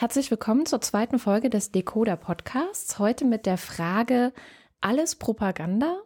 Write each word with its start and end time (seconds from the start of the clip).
Herzlich 0.00 0.30
willkommen 0.30 0.64
zur 0.64 0.80
zweiten 0.80 1.18
Folge 1.18 1.50
des 1.50 1.72
Decoder 1.72 2.14
Podcasts. 2.14 3.00
Heute 3.00 3.24
mit 3.24 3.46
der 3.46 3.58
Frage, 3.58 4.32
alles 4.80 5.16
Propaganda? 5.16 5.98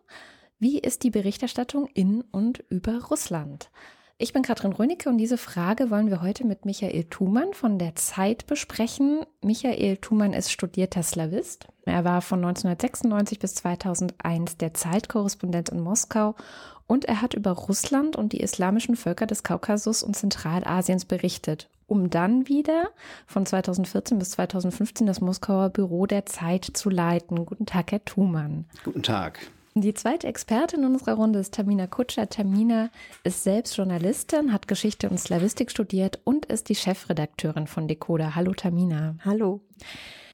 Wie 0.58 0.78
ist 0.78 1.02
die 1.02 1.10
Berichterstattung 1.10 1.86
in 1.92 2.22
und 2.22 2.64
über 2.70 3.04
Russland? 3.10 3.70
Ich 4.16 4.32
bin 4.32 4.40
Katrin 4.40 4.72
Rönicke 4.72 5.10
und 5.10 5.18
diese 5.18 5.36
Frage 5.36 5.90
wollen 5.90 6.08
wir 6.08 6.22
heute 6.22 6.46
mit 6.46 6.64
Michael 6.64 7.04
Thumann 7.04 7.52
von 7.52 7.78
der 7.78 7.94
Zeit 7.94 8.46
besprechen. 8.46 9.26
Michael 9.42 9.98
Thumann 9.98 10.32
ist 10.32 10.50
studierter 10.50 11.02
Slavist. 11.02 11.68
Er 11.84 12.02
war 12.02 12.22
von 12.22 12.38
1996 12.38 13.40
bis 13.40 13.56
2001 13.56 14.56
der 14.56 14.72
Zeitkorrespondent 14.72 15.68
in 15.68 15.80
Moskau 15.80 16.34
und 16.86 17.04
er 17.04 17.20
hat 17.20 17.34
über 17.34 17.50
Russland 17.50 18.16
und 18.16 18.32
die 18.32 18.40
islamischen 18.40 18.96
Völker 18.96 19.26
des 19.26 19.42
Kaukasus 19.42 20.02
und 20.02 20.16
Zentralasiens 20.16 21.04
berichtet 21.04 21.68
um 21.92 22.08
dann 22.08 22.48
wieder 22.48 22.88
von 23.26 23.44
2014 23.44 24.18
bis 24.18 24.30
2015 24.30 25.06
das 25.06 25.20
Moskauer 25.20 25.68
Büro 25.68 26.06
der 26.06 26.24
Zeit 26.24 26.64
zu 26.64 26.88
leiten. 26.88 27.44
Guten 27.44 27.66
Tag, 27.66 27.92
Herr 27.92 28.02
Thumann. 28.02 28.64
Guten 28.82 29.02
Tag. 29.02 29.38
Die 29.74 29.92
zweite 29.92 30.26
Expertin 30.26 30.86
unserer 30.86 31.14
Runde 31.14 31.38
ist 31.38 31.52
Tamina 31.52 31.86
Kutscher. 31.86 32.30
Tamina 32.30 32.88
ist 33.24 33.44
selbst 33.44 33.76
Journalistin, 33.76 34.54
hat 34.54 34.68
Geschichte 34.68 35.10
und 35.10 35.20
Slavistik 35.20 35.70
studiert 35.70 36.18
und 36.24 36.46
ist 36.46 36.70
die 36.70 36.74
Chefredakteurin 36.74 37.66
von 37.66 37.88
Decoder. 37.88 38.34
Hallo 38.34 38.54
Tamina. 38.54 39.16
Hallo. 39.22 39.60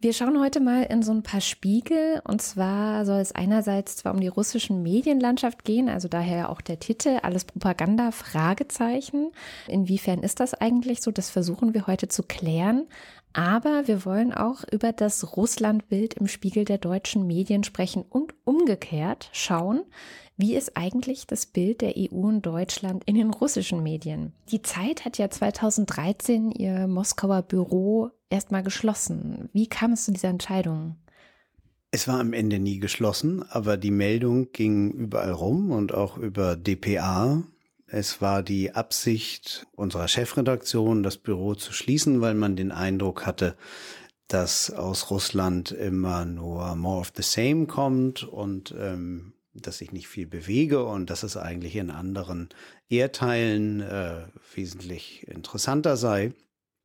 Wir 0.01 0.13
schauen 0.13 0.41
heute 0.41 0.61
mal 0.61 0.85
in 0.85 1.03
so 1.03 1.11
ein 1.11 1.25
paar 1.25 1.41
Spiegel. 1.41 2.23
Und 2.25 2.41
zwar 2.41 3.05
soll 3.05 3.19
es 3.19 3.33
einerseits 3.33 3.97
zwar 3.97 4.15
um 4.15 4.21
die 4.21 4.29
russischen 4.29 4.81
Medienlandschaft 4.85 5.65
gehen, 5.65 5.89
also 5.89 6.07
daher 6.07 6.51
auch 6.51 6.61
der 6.61 6.79
Titel, 6.79 7.19
alles 7.23 7.45
Propaganda, 7.45 8.13
Fragezeichen. 8.13 9.33
Inwiefern 9.67 10.23
ist 10.23 10.39
das 10.39 10.55
eigentlich 10.55 11.01
so? 11.01 11.11
Das 11.11 11.31
versuchen 11.31 11.75
wir 11.75 11.89
heute 11.89 12.07
zu 12.07 12.23
klären. 12.23 12.87
Aber 13.33 13.89
wir 13.89 14.05
wollen 14.05 14.33
auch 14.33 14.63
über 14.71 14.93
das 14.93 15.37
Russlandbild 15.37 16.15
im 16.15 16.29
Spiegel 16.29 16.65
der 16.65 16.79
deutschen 16.79 17.27
Medien 17.27 17.65
sprechen 17.65 18.05
und 18.09 18.35
umgekehrt 18.45 19.31
schauen, 19.33 19.83
wie 20.37 20.55
ist 20.55 20.77
eigentlich 20.77 21.27
das 21.27 21.47
Bild 21.47 21.81
der 21.81 21.95
EU 21.97 22.29
und 22.29 22.43
Deutschland 22.43 23.03
in 23.07 23.17
den 23.17 23.31
russischen 23.31 23.83
Medien? 23.83 24.33
Die 24.53 24.63
Zeit 24.63 25.05
hat 25.05 25.19
ja 25.19 25.29
2013 25.29 26.53
ihr 26.53 26.87
Moskauer 26.87 27.43
Büro 27.43 28.13
erstmal 28.31 28.63
geschlossen. 28.63 29.49
Wie 29.53 29.67
kam 29.67 29.93
es 29.93 30.05
zu 30.05 30.13
dieser 30.13 30.29
Entscheidung? 30.29 30.97
Es 31.91 32.07
war 32.07 32.21
am 32.21 32.35
Ende 32.35 32.59
nie 32.59 32.79
geschlossen, 32.79 33.43
aber 33.43 33.77
die 33.77 33.91
Meldung 33.91 34.53
ging 34.53 34.91
überall 34.91 35.33
rum 35.33 35.71
und 35.71 35.95
auch 35.95 36.19
über 36.19 36.55
DPA. 36.55 37.43
Es 37.87 38.21
war 38.21 38.43
die 38.43 38.75
Absicht 38.75 39.67
unserer 39.75 40.09
Chefredaktion, 40.09 41.03
das 41.03 41.17
Büro 41.17 41.55
zu 41.55 41.73
schließen, 41.73 42.21
weil 42.21 42.35
man 42.35 42.57
den 42.57 42.73
Eindruck 42.73 43.25
hatte, 43.25 43.57
dass 44.27 44.71
aus 44.71 45.11
Russland 45.11 45.73
immer 45.73 46.27
nur 46.27 46.77
more 46.77 47.01
of 47.01 47.13
the 47.17 47.23
same 47.23 47.67
kommt 47.67 48.23
und 48.23 48.75
ähm, 48.79 49.33
dass 49.55 49.81
ich 49.81 49.91
nicht 49.91 50.09
viel 50.09 50.27
bewege 50.27 50.85
und 50.85 51.09
dass 51.09 51.23
es 51.23 51.39
eigentlich 51.39 51.77
in 51.77 51.91
anderen 51.91 52.51
Erdteilen 52.91 53.81
äh, 53.81 54.27
wesentlich 54.55 55.27
interessanter 55.27 55.97
sei. 55.97 56.35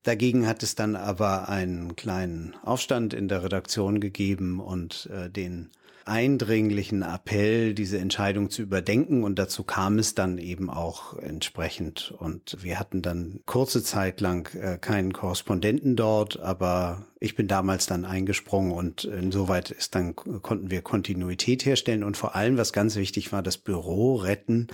Dagegen 0.03 0.47
hat 0.47 0.63
es 0.63 0.75
dann 0.75 0.95
aber 0.95 1.47
einen 1.47 1.95
kleinen 1.95 2.55
Aufstand 2.63 3.13
in 3.13 3.27
der 3.27 3.43
Redaktion 3.43 4.01
gegeben 4.01 4.59
und 4.59 5.09
äh, 5.11 5.29
den 5.29 5.69
eindringlichen 6.05 7.01
Appell, 7.01 7.73
diese 7.73 7.97
Entscheidung 7.97 8.49
zu 8.49 8.61
überdenken. 8.61 9.23
Und 9.23 9.39
dazu 9.39 9.63
kam 9.63 9.99
es 9.99 10.15
dann 10.15 10.37
eben 10.37 10.69
auch 10.69 11.17
entsprechend. 11.17 12.13
Und 12.17 12.57
wir 12.61 12.79
hatten 12.79 13.01
dann 13.01 13.39
kurze 13.45 13.83
Zeit 13.83 14.19
lang 14.19 14.53
äh, 14.55 14.77
keinen 14.77 15.13
Korrespondenten 15.13 15.95
dort, 15.95 16.39
aber 16.39 17.05
ich 17.23 17.35
bin 17.35 17.47
damals 17.47 17.85
dann 17.85 18.03
eingesprungen 18.03 18.73
und 18.73 19.05
insoweit 19.05 19.71
ist 19.71 19.95
dann 19.95 20.13
konnten 20.13 20.69
wir 20.69 20.81
Kontinuität 20.81 21.65
herstellen 21.65 22.03
und 22.03 22.17
vor 22.17 22.35
allem, 22.35 22.57
was 22.57 22.73
ganz 22.73 22.97
wichtig 22.97 23.31
war, 23.31 23.41
das 23.41 23.57
Büro 23.57 24.15
retten, 24.15 24.67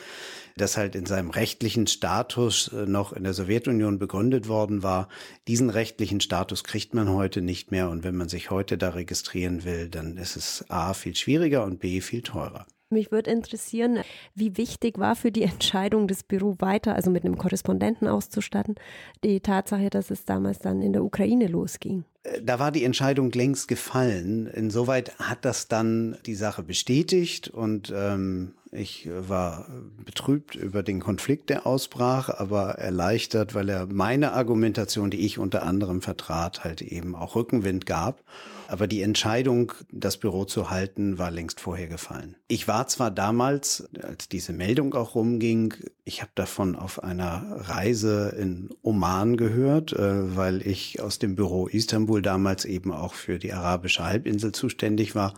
das 0.58 0.76
halt 0.76 0.96
in 0.96 1.06
seinem 1.06 1.30
rechtlichen 1.30 1.86
Status 1.86 2.70
äh, 2.74 2.88
noch 2.88 3.14
in 3.14 3.24
der 3.24 3.34
Sowjetunion 3.36 4.00
begründet 4.00 4.48
worden 4.48 4.82
war. 4.82 5.10
Diesen 5.48 5.70
rechtlichen 5.70 6.22
Status 6.22 6.64
kriegt 6.64 6.96
man 6.96 7.10
heute 7.10 7.44
nicht 7.44 7.70
mehr 7.70 7.88
und 7.90 8.04
wenn 8.04 8.16
man 8.16 8.30
sich 8.30 8.50
heute 8.50 8.80
da 8.80 8.90
registrieren 8.90 9.64
will, 9.64 9.88
dann 9.88 10.18
ist 10.18 10.36
es 10.36 10.66
A 10.70 10.96
viel 10.96 11.16
schwieriger 11.16 11.64
und 11.64 11.80
B 11.80 12.02
viel 12.02 12.24
teurer. 12.24 12.66
Mich 12.92 13.12
würde 13.12 13.30
interessieren, 13.30 14.00
wie 14.34 14.58
wichtig 14.58 14.98
war 14.98 15.16
für 15.16 15.32
die 15.32 15.44
Entscheidung, 15.44 16.08
das 16.08 16.24
Büro 16.24 16.56
weiter, 16.58 16.96
also 16.96 17.12
mit 17.12 17.24
einem 17.24 17.38
Korrespondenten 17.38 18.08
auszustatten, 18.08 18.76
die 19.24 19.42
Tatsache, 19.42 19.92
dass 19.92 20.10
es 20.10 20.26
damals 20.26 20.58
dann 20.58 20.82
in 20.82 20.94
der 20.94 21.04
Ukraine 21.04 21.46
losging? 21.46 22.04
Äh, 22.24 22.42
da 22.42 22.58
war 22.58 22.72
die 22.72 22.84
Entscheidung 22.84 23.32
längst 23.32 23.68
gefallen. 23.68 24.48
Insoweit 24.48 25.20
hat 25.20 25.46
das 25.46 25.68
dann 25.68 26.18
die 26.26 26.34
Sache 26.34 26.64
bestätigt 26.64 27.48
und 27.48 27.94
ähm, 27.96 28.56
ich 28.72 29.08
war 29.12 29.68
betrübt 30.04 30.56
über 30.56 30.82
den 30.82 31.00
Konflikt, 31.00 31.52
der 31.52 31.68
ausbrach, 31.68 32.30
aber 32.30 32.80
erleichtert, 32.80 33.54
weil 33.54 33.70
er 33.70 33.86
meine 33.86 34.34
Argumentation, 34.34 35.12
die 35.12 35.26
ich 35.26 35.38
unter 35.38 35.62
anderem 35.62 36.02
vertrat, 36.02 36.64
halt 36.64 36.82
eben 36.82 37.16
auch 37.16 37.36
Rückenwind 37.36 37.86
gab. 37.86 38.24
Aber 38.70 38.86
die 38.86 39.02
Entscheidung, 39.02 39.74
das 39.92 40.18
Büro 40.18 40.46
zu 40.46 40.70
halten, 40.70 41.18
war 41.18 41.32
längst 41.32 41.60
vorher 41.60 41.88
gefallen. 41.88 42.36
Ich 42.48 42.68
war 42.68 42.88
zwar 42.88 43.10
damals, 43.10 43.90
als 44.04 44.30
diese 44.30 44.54
Meldung 44.54 44.94
auch 44.94 45.16
rumging, 45.16 45.74
ich 46.04 46.22
habe 46.22 46.32
davon 46.36 46.76
auf 46.76 47.02
einer 47.02 47.48
Reise 47.62 48.36
in 48.40 48.70
Oman 48.84 49.38
gehört, 49.38 49.94
äh, 49.94 50.36
weil 50.36 50.66
ich 50.66 51.02
aus 51.02 51.18
dem 51.18 51.36
Büro 51.36 51.66
Istanbul 51.66 52.22
damals 52.22 52.66
eben 52.66 52.94
auch 52.94 53.16
für 53.16 53.40
die 53.40 53.54
arabische 53.54 54.06
Halbinsel 54.06 54.52
zuständig 54.52 55.16
war. 55.16 55.34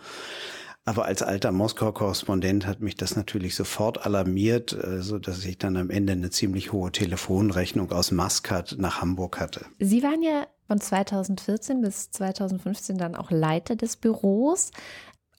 Aber 0.84 1.06
als 1.06 1.22
alter 1.22 1.52
Moskau-Korrespondent 1.52 2.66
hat 2.66 2.82
mich 2.82 2.96
das 2.96 3.16
natürlich 3.16 3.56
sofort 3.56 4.06
alarmiert, 4.06 4.74
äh, 4.74 5.02
so 5.02 5.20
dass 5.20 5.46
ich 5.46 5.58
dann 5.58 5.78
am 5.78 5.90
Ende 5.90 6.14
eine 6.14 6.32
ziemlich 6.32 6.74
hohe 6.74 6.92
Telefonrechnung 6.92 7.92
aus 7.92 8.12
Maskat 8.12 8.76
nach 8.78 9.00
Hamburg 9.00 9.40
hatte. 9.40 9.66
Sie 9.80 10.04
waren 10.04 10.22
ja 10.22 10.48
von 10.72 10.80
2014 10.80 11.82
bis 11.82 12.12
2015 12.12 12.98
dann 12.98 13.18
auch 13.18 13.30
Leiter 13.30 13.76
des 13.76 13.98
Büros. 13.98 14.72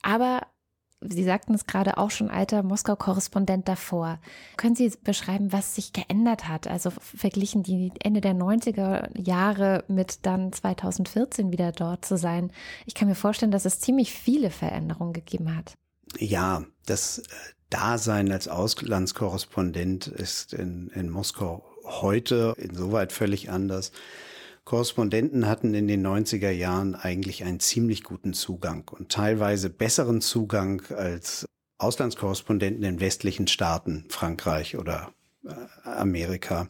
Aber 0.03 0.41
Sie 1.01 1.23
sagten 1.23 1.55
es 1.55 1.65
gerade 1.65 1.97
auch 1.97 2.11
schon, 2.11 2.29
alter 2.29 2.61
Moskau-Korrespondent 2.61 3.67
davor. 3.67 4.19
Können 4.57 4.75
Sie 4.75 4.93
beschreiben, 5.03 5.51
was 5.51 5.73
sich 5.73 5.91
geändert 5.91 6.47
hat? 6.47 6.67
Also 6.67 6.91
verglichen 6.91 7.63
die 7.63 7.91
Ende 7.99 8.21
der 8.21 8.35
90er 8.35 9.09
Jahre 9.19 9.83
mit 9.87 10.19
dann 10.21 10.53
2014 10.53 11.51
wieder 11.51 11.71
dort 11.71 12.05
zu 12.05 12.15
sein. 12.15 12.51
Ich 12.85 12.93
kann 12.93 13.07
mir 13.07 13.15
vorstellen, 13.15 13.51
dass 13.51 13.65
es 13.65 13.79
ziemlich 13.79 14.13
viele 14.13 14.51
Veränderungen 14.51 15.13
gegeben 15.13 15.57
hat. 15.57 15.73
Ja, 16.19 16.63
das 16.85 17.17
äh, 17.17 17.23
Dasein 17.71 18.31
als 18.31 18.47
Auslandskorrespondent 18.47 20.05
ist 20.05 20.53
in, 20.53 20.89
in 20.93 21.09
Moskau 21.09 21.65
heute 21.85 22.53
insoweit 22.57 23.11
völlig 23.11 23.49
anders. 23.49 23.91
Korrespondenten 24.65 25.47
hatten 25.47 25.73
in 25.73 25.87
den 25.87 26.05
90er 26.05 26.49
Jahren 26.49 26.95
eigentlich 26.95 27.43
einen 27.43 27.59
ziemlich 27.59 28.03
guten 28.03 28.33
Zugang 28.33 28.89
und 28.89 29.09
teilweise 29.09 29.69
besseren 29.69 30.21
Zugang 30.21 30.81
als 30.91 31.45
Auslandskorrespondenten 31.79 32.83
in 32.83 32.99
westlichen 32.99 33.47
Staaten, 33.47 34.05
Frankreich 34.09 34.77
oder 34.77 35.13
äh, 35.45 35.53
Amerika. 35.83 36.69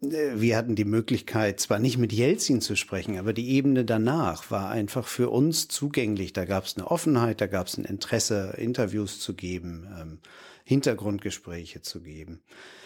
Wir 0.00 0.56
hatten 0.56 0.76
die 0.76 0.84
Möglichkeit, 0.84 1.58
zwar 1.58 1.80
nicht 1.80 1.98
mit 1.98 2.12
Jelzin 2.12 2.60
zu 2.60 2.76
sprechen, 2.76 3.18
aber 3.18 3.32
die 3.32 3.48
Ebene 3.48 3.84
danach 3.84 4.48
war 4.50 4.70
einfach 4.70 5.08
für 5.08 5.30
uns 5.30 5.66
zugänglich. 5.66 6.32
Da 6.32 6.44
gab 6.44 6.66
es 6.66 6.76
eine 6.76 6.88
Offenheit, 6.88 7.40
da 7.40 7.48
gab 7.48 7.66
es 7.66 7.78
ein 7.78 7.84
Interesse, 7.84 8.54
Interviews 8.58 9.18
zu 9.18 9.34
geben. 9.34 10.20
Hintergrundgespräche 10.68 11.80
zu 11.80 12.02
geben. 12.02 12.42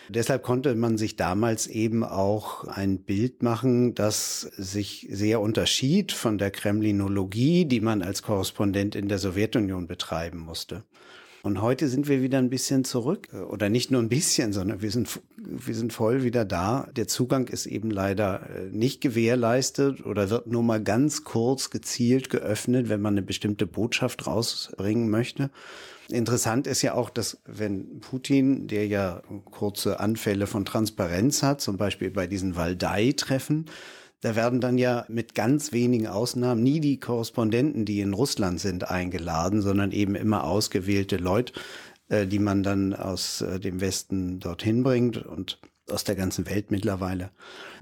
Deshalb 0.08 0.44
konnte 0.44 0.76
man 0.76 0.98
sich 0.98 1.16
damals 1.16 1.66
eben 1.66 2.04
auch 2.04 2.62
ein 2.64 2.98
Bild 2.98 3.42
machen, 3.42 3.96
das 3.96 4.40
sich 4.40 5.08
sehr 5.10 5.40
unterschied 5.40 6.12
von 6.12 6.38
der 6.38 6.52
Kremlinologie, 6.52 7.64
die 7.64 7.80
man 7.80 8.02
als 8.02 8.22
Korrespondent 8.22 8.94
in 8.94 9.08
der 9.08 9.18
Sowjetunion 9.18 9.88
betreiben 9.88 10.38
musste. 10.38 10.84
Und 11.42 11.60
heute 11.60 11.88
sind 11.88 12.06
wir 12.06 12.22
wieder 12.22 12.38
ein 12.38 12.50
bisschen 12.50 12.84
zurück. 12.84 13.28
Oder 13.48 13.68
nicht 13.68 13.90
nur 13.90 14.00
ein 14.00 14.08
bisschen, 14.08 14.52
sondern 14.52 14.80
wir 14.80 14.92
sind, 14.92 15.20
wir 15.36 15.74
sind 15.74 15.92
voll 15.92 16.22
wieder 16.22 16.44
da. 16.44 16.88
Der 16.94 17.08
Zugang 17.08 17.48
ist 17.48 17.66
eben 17.66 17.90
leider 17.90 18.48
äh, 18.48 18.68
nicht 18.70 19.00
gewährleistet 19.00 20.06
oder 20.06 20.30
wird 20.30 20.46
nur 20.46 20.62
mal 20.62 20.80
ganz 20.80 21.24
kurz 21.24 21.70
gezielt 21.70 22.30
geöffnet, 22.30 22.88
wenn 22.88 23.02
man 23.02 23.14
eine 23.14 23.22
bestimmte 23.22 23.66
Botschaft 23.66 24.26
rausbringen 24.28 25.10
möchte. 25.10 25.50
Interessant 26.12 26.66
ist 26.66 26.82
ja 26.82 26.94
auch, 26.94 27.10
dass 27.10 27.38
wenn 27.46 28.00
Putin, 28.00 28.68
der 28.68 28.86
ja 28.86 29.22
kurze 29.50 30.00
Anfälle 30.00 30.46
von 30.46 30.64
Transparenz 30.64 31.42
hat, 31.42 31.60
zum 31.60 31.76
Beispiel 31.76 32.10
bei 32.10 32.26
diesen 32.26 32.54
Waldai-Treffen, 32.56 33.66
da 34.20 34.36
werden 34.36 34.60
dann 34.60 34.78
ja 34.78 35.04
mit 35.08 35.34
ganz 35.34 35.72
wenigen 35.72 36.06
Ausnahmen 36.06 36.62
nie 36.62 36.80
die 36.80 37.00
Korrespondenten, 37.00 37.84
die 37.84 38.00
in 38.00 38.14
Russland 38.14 38.60
sind, 38.60 38.88
eingeladen, 38.88 39.62
sondern 39.62 39.90
eben 39.90 40.14
immer 40.14 40.44
ausgewählte 40.44 41.16
Leute, 41.16 41.54
äh, 42.08 42.26
die 42.26 42.38
man 42.38 42.62
dann 42.62 42.94
aus 42.94 43.40
äh, 43.40 43.58
dem 43.58 43.80
Westen 43.80 44.38
dorthin 44.38 44.84
bringt. 44.84 45.16
Und 45.16 45.58
aus 45.90 46.04
der 46.04 46.14
ganzen 46.14 46.46
Welt 46.46 46.70
mittlerweile. 46.70 47.30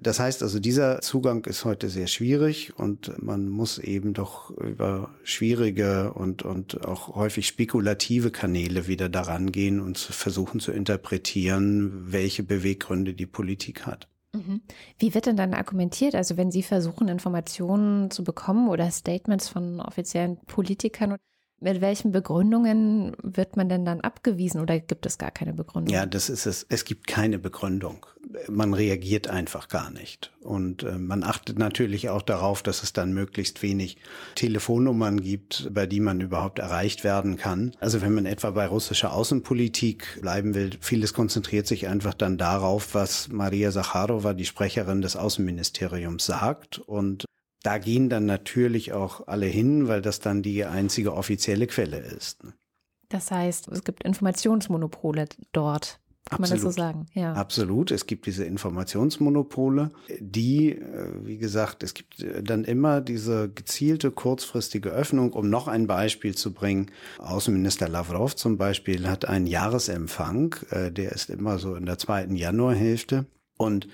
Das 0.01 0.21
heißt 0.21 0.43
also, 0.43 0.59
dieser 0.59 1.01
Zugang 1.01 1.45
ist 1.45 1.65
heute 1.65 1.89
sehr 1.89 2.07
schwierig 2.07 2.79
und 2.79 3.23
man 3.23 3.49
muss 3.49 3.79
eben 3.79 4.15
doch 4.15 4.51
über 4.51 5.11
schwierige 5.23 6.13
und, 6.15 6.43
und 6.43 6.87
auch 6.87 7.15
häufig 7.15 7.47
spekulative 7.47 8.31
Kanäle 8.31 8.87
wieder 8.87 9.09
daran 9.09 9.53
gehen 9.53 9.81
und 9.81 9.99
versuchen 9.99 10.61
zu 10.61 10.73
interpretieren, 10.73 12.13
welche 12.13 12.43
Beweggründe 12.43 13.15
die 13.15 13.27
Politik 13.27 13.87
hat. 13.87 14.09
Mhm. 14.33 14.63
Wie 14.99 15.15
wird 15.15 15.27
denn 15.27 15.37
dann 15.37 15.55
argumentiert? 15.55 16.15
Also 16.15 16.37
wenn 16.37 16.51
Sie 16.51 16.63
versuchen, 16.63 17.09
Informationen 17.09 18.11
zu 18.11 18.23
bekommen 18.23 18.69
oder 18.69 18.91
Statements 18.91 19.49
von 19.49 19.81
offiziellen 19.81 20.39
Politikern, 20.47 21.17
mit 21.61 21.81
welchen 21.81 22.11
Begründungen 22.11 23.17
wird 23.23 23.57
man 23.57 23.69
denn 23.69 23.85
dann 23.85 24.01
abgewiesen 24.01 24.61
oder 24.61 24.81
gibt 24.81 25.05
es 25.05 25.19
gar 25.19 25.31
keine 25.31 25.53
Begründung? 25.53 25.95
Ja, 25.95 26.07
das 26.07 26.31
ist 26.31 26.47
es. 26.47 26.65
Es 26.69 26.85
gibt 26.85 27.07
keine 27.07 27.39
Begründung. 27.39 28.07
Man 28.49 28.73
reagiert 28.73 29.29
einfach 29.29 29.69
gar 29.69 29.91
nicht. 29.91 30.33
Und 30.41 30.83
äh, 30.85 30.99
man 30.99 31.23
achtet 31.23 31.59
natürlich 31.59 32.09
auch 32.09 32.23
darauf, 32.23 32.63
dass 32.63 32.83
es 32.83 32.93
dann 32.93 33.13
möglichst 33.13 33.63
wenig 33.63 33.99
Telefonnummern 34.37 35.21
gibt, 35.21 35.69
bei 35.73 35.87
die 35.87 36.01
man 36.01 36.21
überhaupt 36.21 36.59
erreicht 36.59 37.05
werden 37.05 37.37
kann. 37.37 37.73
Also 37.81 38.01
wenn 38.01 38.15
man 38.15 38.27
etwa 38.27 38.51
bei 38.53 38.67
russischer 38.67 39.13
Außenpolitik 39.13 40.21
bleiben 40.23 40.55
will, 40.55 40.71
vieles 40.81 41.13
konzentriert 41.13 41.67
sich 41.67 41.89
einfach 41.89 42.15
dann 42.15 42.39
darauf, 42.39 42.95
was 42.95 43.29
Maria 43.29 43.71
Sacharowa, 43.71 44.33
die 44.33 44.47
Sprecherin 44.47 45.03
des 45.03 45.17
Außenministeriums, 45.17 46.25
sagt. 46.25 46.79
Und 46.79 47.25
da 47.63 47.79
gehen 47.79 48.09
dann 48.09 48.27
natürlich 48.27 48.93
auch 48.93 49.27
alle 49.27 49.47
hin, 49.47 49.89
weil 49.89 50.03
das 50.03 50.21
dann 50.21 50.43
die 50.43 50.65
einzige 50.65 51.15
offizielle 51.15 51.67
Quelle 51.67 51.99
ist. 51.99 52.43
Ne? 52.45 52.55
Das 53.09 53.31
heißt, 53.31 53.69
es 53.69 53.85
gibt 53.85 54.05
Informationsmonopole 54.05 55.27
dort. 55.53 56.01
Kann 56.31 56.45
Absolut. 56.45 56.63
man 56.63 56.67
das 56.67 56.75
so 56.75 56.81
sagen? 56.81 57.07
Ja. 57.15 57.33
Absolut. 57.33 57.91
Es 57.91 58.07
gibt 58.07 58.27
diese 58.27 58.45
Informationsmonopole, 58.45 59.91
die, 60.21 60.73
äh, 60.73 61.09
wie 61.25 61.39
gesagt, 61.39 61.83
es 61.83 61.93
gibt 61.93 62.23
äh, 62.23 62.43
dann 62.43 62.63
immer 62.63 63.01
diese 63.01 63.49
gezielte 63.49 64.13
kurzfristige 64.13 64.91
Öffnung, 64.91 65.33
um 65.33 65.51
noch 65.51 65.67
ein 65.67 65.89
Beispiel 65.89 66.37
zu 66.37 66.53
bringen. 66.53 66.93
Außenminister 67.19 67.89
Lavrov 67.89 68.37
zum 68.37 68.59
Beispiel 68.59 69.09
hat 69.09 69.25
einen 69.25 69.47
Jahresempfang, 69.47 70.55
äh, 70.71 70.93
der 70.93 71.13
ist 71.13 71.31
immer 71.31 71.59
so 71.59 71.75
in 71.75 71.87
der 71.87 71.99
zweiten 71.99 72.37
Januarhälfte. 72.37 73.27
Und 73.61 73.89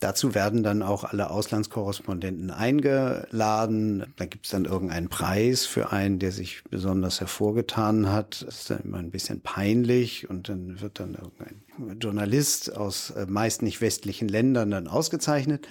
dazu 0.00 0.34
werden 0.34 0.64
dann 0.64 0.82
auch 0.82 1.04
alle 1.04 1.30
Auslandskorrespondenten 1.30 2.50
eingeladen. 2.50 4.12
Da 4.16 4.26
gibt 4.26 4.46
es 4.46 4.50
dann 4.50 4.64
irgendeinen 4.64 5.10
Preis 5.10 5.64
für 5.64 5.92
einen, 5.92 6.18
der 6.18 6.32
sich 6.32 6.64
besonders 6.68 7.20
hervorgetan 7.20 8.10
hat. 8.10 8.44
Das 8.44 8.62
ist 8.62 8.70
dann 8.70 8.80
immer 8.80 8.98
ein 8.98 9.12
bisschen 9.12 9.40
peinlich 9.40 10.28
und 10.28 10.48
dann 10.48 10.80
wird 10.80 10.98
dann 10.98 11.14
irgendein 11.14 12.00
Journalist 12.00 12.76
aus 12.76 13.10
äh, 13.10 13.26
meist 13.28 13.62
nicht 13.62 13.80
westlichen 13.80 14.26
Ländern 14.26 14.72
dann 14.72 14.88
ausgezeichnet. 14.88 15.68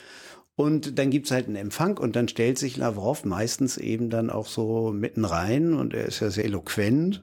Und 0.56 0.98
dann 0.98 1.10
gibt's 1.10 1.32
halt 1.32 1.48
einen 1.48 1.58
Empfang 1.58 1.98
und 1.98 2.16
dann 2.16 2.30
stellt 2.30 2.58
sich 2.58 2.78
Lavrov 2.78 3.26
meistens 3.26 3.76
eben 3.76 4.10
dann 4.10 4.30
auch 4.30 4.48
so 4.48 4.94
mitten 4.94 5.26
rein 5.26 5.74
und 5.74 5.94
er 5.94 6.06
ist 6.06 6.22
ja 6.22 6.30
sehr 6.30 6.46
eloquent 6.46 7.22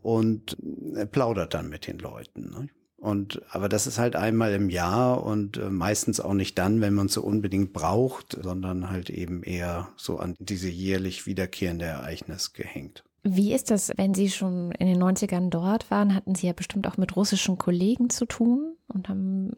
und 0.00 0.56
er 0.94 1.04
plaudert 1.04 1.52
dann 1.52 1.68
mit 1.68 1.86
den 1.86 1.98
Leuten. 1.98 2.48
Ne? 2.48 2.68
Und, 3.00 3.40
aber 3.48 3.70
das 3.70 3.86
ist 3.86 3.98
halt 3.98 4.14
einmal 4.14 4.52
im 4.52 4.68
Jahr 4.68 5.24
und 5.24 5.56
äh, 5.56 5.70
meistens 5.70 6.20
auch 6.20 6.34
nicht 6.34 6.58
dann, 6.58 6.82
wenn 6.82 6.92
man 6.92 7.06
es 7.06 7.14
so 7.14 7.22
unbedingt 7.22 7.72
braucht, 7.72 8.38
sondern 8.42 8.90
halt 8.90 9.08
eben 9.08 9.42
eher 9.42 9.88
so 9.96 10.18
an 10.18 10.34
diese 10.38 10.68
jährlich 10.68 11.26
wiederkehrende 11.26 11.86
Ereignis 11.86 12.52
gehängt. 12.52 13.02
Wie 13.22 13.54
ist 13.54 13.70
das, 13.70 13.90
wenn 13.96 14.12
Sie 14.12 14.30
schon 14.30 14.72
in 14.72 14.86
den 14.86 15.02
90ern 15.02 15.48
dort 15.48 15.90
waren? 15.90 16.14
Hatten 16.14 16.34
Sie 16.34 16.46
ja 16.46 16.52
bestimmt 16.52 16.86
auch 16.86 16.98
mit 16.98 17.16
russischen 17.16 17.56
Kollegen 17.56 18.10
zu 18.10 18.26
tun 18.26 18.76
und 18.86 19.08
haben 19.08 19.52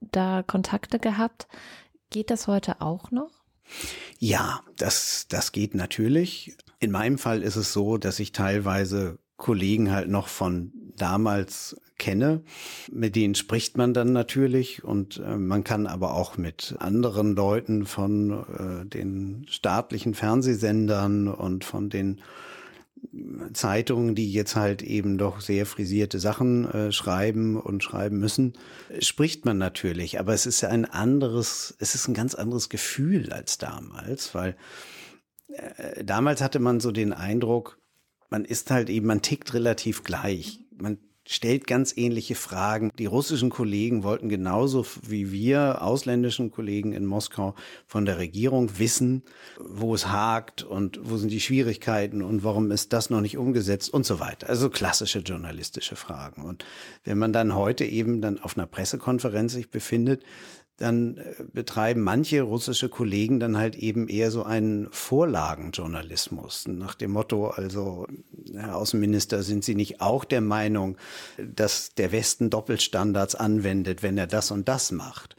da 0.00 0.42
Kontakte 0.42 0.98
gehabt. 0.98 1.46
Geht 2.08 2.30
das 2.30 2.46
heute 2.46 2.80
auch 2.80 3.10
noch? 3.10 3.30
Ja, 4.18 4.62
das, 4.76 5.26
das 5.28 5.52
geht 5.52 5.74
natürlich. 5.74 6.56
In 6.78 6.90
meinem 6.90 7.18
Fall 7.18 7.42
ist 7.42 7.56
es 7.56 7.72
so, 7.72 7.98
dass 7.98 8.20
ich 8.20 8.32
teilweise 8.32 9.18
Kollegen 9.36 9.90
halt 9.90 10.08
noch 10.08 10.28
von 10.28 10.72
damals 10.96 11.76
kenne. 11.98 12.42
Mit 12.92 13.16
denen 13.16 13.34
spricht 13.34 13.76
man 13.76 13.94
dann 13.94 14.12
natürlich 14.12 14.84
und 14.84 15.18
äh, 15.18 15.36
man 15.36 15.64
kann 15.64 15.86
aber 15.86 16.14
auch 16.14 16.36
mit 16.36 16.76
anderen 16.78 17.34
Leuten 17.34 17.86
von 17.86 18.30
äh, 18.30 18.86
den 18.86 19.46
staatlichen 19.48 20.14
Fernsehsendern 20.14 21.28
und 21.28 21.64
von 21.64 21.90
den 21.90 22.20
Zeitungen, 23.52 24.14
die 24.14 24.32
jetzt 24.32 24.56
halt 24.56 24.82
eben 24.82 25.18
doch 25.18 25.40
sehr 25.40 25.66
frisierte 25.66 26.18
Sachen 26.18 26.70
äh, 26.70 26.92
schreiben 26.92 27.60
und 27.60 27.82
schreiben 27.82 28.18
müssen, 28.18 28.54
spricht 29.00 29.44
man 29.44 29.58
natürlich. 29.58 30.18
Aber 30.18 30.32
es 30.32 30.46
ist 30.46 30.60
ja 30.60 30.70
ein 30.70 30.84
anderes, 30.84 31.74
es 31.78 31.94
ist 31.94 32.08
ein 32.08 32.14
ganz 32.14 32.34
anderes 32.34 32.68
Gefühl 32.68 33.32
als 33.32 33.58
damals, 33.58 34.34
weil 34.34 34.56
äh, 35.48 36.04
damals 36.04 36.40
hatte 36.40 36.58
man 36.58 36.80
so 36.80 36.92
den 36.92 37.12
Eindruck, 37.12 37.78
man 38.34 38.44
ist 38.44 38.72
halt 38.72 38.90
eben, 38.90 39.06
man 39.06 39.22
tickt 39.22 39.54
relativ 39.54 40.02
gleich. 40.02 40.58
Man 40.76 40.98
stellt 41.24 41.68
ganz 41.68 41.96
ähnliche 41.96 42.34
Fragen. 42.34 42.90
Die 42.98 43.06
russischen 43.06 43.48
Kollegen 43.48 44.02
wollten 44.02 44.28
genauso 44.28 44.84
wie 45.02 45.30
wir 45.30 45.82
ausländischen 45.82 46.50
Kollegen 46.50 46.92
in 46.92 47.06
Moskau 47.06 47.54
von 47.86 48.06
der 48.06 48.18
Regierung 48.18 48.76
wissen, 48.76 49.22
wo 49.60 49.94
es 49.94 50.08
hakt 50.08 50.64
und 50.64 50.98
wo 51.04 51.16
sind 51.16 51.30
die 51.30 51.40
Schwierigkeiten 51.40 52.22
und 52.22 52.42
warum 52.42 52.72
ist 52.72 52.92
das 52.92 53.08
noch 53.08 53.20
nicht 53.20 53.38
umgesetzt 53.38 53.94
und 53.94 54.04
so 54.04 54.18
weiter. 54.18 54.48
Also 54.48 54.68
klassische 54.68 55.20
journalistische 55.20 55.94
Fragen. 55.94 56.42
Und 56.42 56.64
wenn 57.04 57.18
man 57.18 57.32
dann 57.32 57.54
heute 57.54 57.84
eben 57.84 58.20
dann 58.20 58.40
auf 58.40 58.58
einer 58.58 58.66
Pressekonferenz 58.66 59.52
sich 59.52 59.70
befindet, 59.70 60.24
dann 60.76 61.18
äh, 61.18 61.44
betreiben 61.52 62.02
manche 62.02 62.42
russische 62.42 62.88
Kollegen 62.88 63.40
dann 63.40 63.56
halt 63.56 63.76
eben 63.76 64.08
eher 64.08 64.30
so 64.30 64.42
einen 64.42 64.88
Vorlagenjournalismus. 64.90 66.66
Nach 66.68 66.94
dem 66.94 67.12
Motto, 67.12 67.48
also, 67.48 68.06
Herr 68.52 68.76
Außenminister, 68.76 69.42
sind 69.42 69.64
Sie 69.64 69.74
nicht 69.74 70.00
auch 70.00 70.24
der 70.24 70.40
Meinung, 70.40 70.96
dass 71.38 71.94
der 71.94 72.12
Westen 72.12 72.50
Doppelstandards 72.50 73.34
anwendet, 73.34 74.02
wenn 74.02 74.18
er 74.18 74.26
das 74.26 74.50
und 74.50 74.68
das 74.68 74.90
macht? 74.90 75.36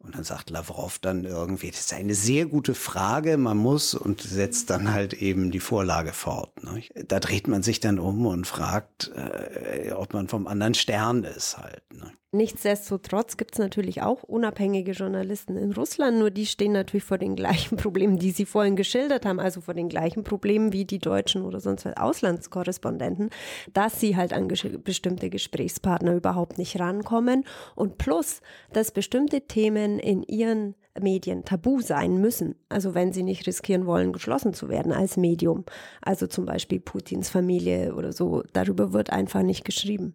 Und 0.00 0.14
dann 0.14 0.22
sagt 0.22 0.50
Lavrov 0.50 1.00
dann 1.00 1.24
irgendwie, 1.24 1.70
das 1.70 1.80
ist 1.80 1.92
eine 1.92 2.14
sehr 2.14 2.46
gute 2.46 2.74
Frage, 2.74 3.36
man 3.36 3.56
muss 3.56 3.94
und 3.94 4.22
setzt 4.22 4.70
dann 4.70 4.92
halt 4.92 5.12
eben 5.12 5.50
die 5.50 5.58
Vorlage 5.58 6.12
fort. 6.12 6.62
Ne? 6.62 6.84
Da 7.06 7.18
dreht 7.18 7.48
man 7.48 7.64
sich 7.64 7.80
dann 7.80 7.98
um 7.98 8.24
und 8.26 8.46
fragt, 8.46 9.10
äh, 9.16 9.90
ob 9.92 10.14
man 10.14 10.28
vom 10.28 10.46
anderen 10.46 10.74
Stern 10.74 11.24
ist 11.24 11.58
halt. 11.58 11.82
Ne? 11.92 12.12
Nichtsdestotrotz 12.30 13.38
gibt 13.38 13.54
es 13.54 13.58
natürlich 13.58 14.02
auch 14.02 14.22
unabhängige 14.22 14.92
Journalisten 14.92 15.56
in 15.56 15.72
Russland, 15.72 16.18
nur 16.18 16.30
die 16.30 16.44
stehen 16.44 16.72
natürlich 16.72 17.04
vor 17.04 17.16
den 17.16 17.36
gleichen 17.36 17.76
Problemen, 17.78 18.18
die 18.18 18.32
Sie 18.32 18.44
vorhin 18.44 18.76
geschildert 18.76 19.24
haben, 19.24 19.40
also 19.40 19.62
vor 19.62 19.72
den 19.72 19.88
gleichen 19.88 20.24
Problemen 20.24 20.74
wie 20.74 20.84
die 20.84 20.98
deutschen 20.98 21.40
oder 21.40 21.58
sonst 21.58 21.86
was 21.86 21.96
Auslandskorrespondenten, 21.96 23.30
dass 23.72 23.98
sie 23.98 24.14
halt 24.14 24.34
an 24.34 24.48
ges 24.48 24.66
bestimmte 24.84 25.30
Gesprächspartner 25.30 26.16
überhaupt 26.16 26.58
nicht 26.58 26.78
rankommen 26.78 27.44
und 27.74 27.96
plus, 27.96 28.42
dass 28.74 28.90
bestimmte 28.90 29.46
Themen 29.46 29.98
in 29.98 30.22
ihren 30.22 30.74
Medien 31.00 31.44
tabu 31.44 31.80
sein 31.80 32.20
müssen. 32.20 32.56
Also 32.68 32.94
wenn 32.94 33.14
sie 33.14 33.22
nicht 33.22 33.46
riskieren 33.46 33.86
wollen, 33.86 34.12
geschlossen 34.12 34.52
zu 34.52 34.68
werden 34.68 34.92
als 34.92 35.16
Medium. 35.16 35.64
Also 36.02 36.26
zum 36.26 36.44
Beispiel 36.44 36.80
Putins 36.80 37.30
Familie 37.30 37.94
oder 37.94 38.12
so. 38.12 38.42
Darüber 38.52 38.92
wird 38.92 39.10
einfach 39.10 39.42
nicht 39.42 39.64
geschrieben. 39.64 40.14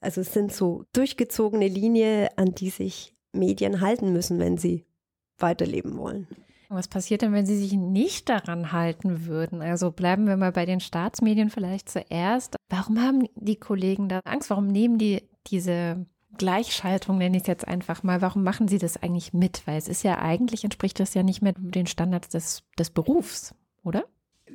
Also 0.00 0.20
es 0.20 0.32
sind 0.32 0.52
so 0.52 0.84
durchgezogene 0.92 1.68
Linien, 1.68 2.28
an 2.36 2.54
die 2.54 2.70
sich 2.70 3.14
Medien 3.32 3.80
halten 3.80 4.12
müssen, 4.12 4.38
wenn 4.38 4.56
sie 4.56 4.86
weiterleben 5.38 5.96
wollen. 5.98 6.26
Was 6.70 6.88
passiert 6.88 7.22
denn, 7.22 7.32
wenn 7.32 7.46
sie 7.46 7.56
sich 7.56 7.72
nicht 7.72 8.28
daran 8.28 8.72
halten 8.72 9.26
würden? 9.26 9.62
Also 9.62 9.90
bleiben 9.90 10.26
wir 10.26 10.36
mal 10.36 10.52
bei 10.52 10.66
den 10.66 10.80
Staatsmedien 10.80 11.48
vielleicht 11.48 11.88
zuerst. 11.88 12.56
Warum 12.68 13.00
haben 13.00 13.26
die 13.36 13.56
Kollegen 13.56 14.08
da 14.08 14.20
Angst? 14.24 14.50
Warum 14.50 14.66
nehmen 14.66 14.98
die 14.98 15.22
diese 15.46 16.06
Gleichschaltung, 16.36 17.16
nenne 17.16 17.38
ich 17.38 17.44
es 17.44 17.46
jetzt 17.46 17.66
einfach 17.66 18.02
mal, 18.02 18.20
warum 18.20 18.42
machen 18.42 18.68
sie 18.68 18.78
das 18.78 19.02
eigentlich 19.02 19.32
mit? 19.32 19.66
Weil 19.66 19.78
es 19.78 19.88
ist 19.88 20.04
ja 20.04 20.18
eigentlich, 20.18 20.62
entspricht 20.62 21.00
das 21.00 21.14
ja 21.14 21.22
nicht 21.22 21.40
mehr 21.40 21.54
den 21.56 21.86
Standards 21.86 22.28
des, 22.28 22.62
des 22.78 22.90
Berufs, 22.90 23.54
oder? 23.82 24.04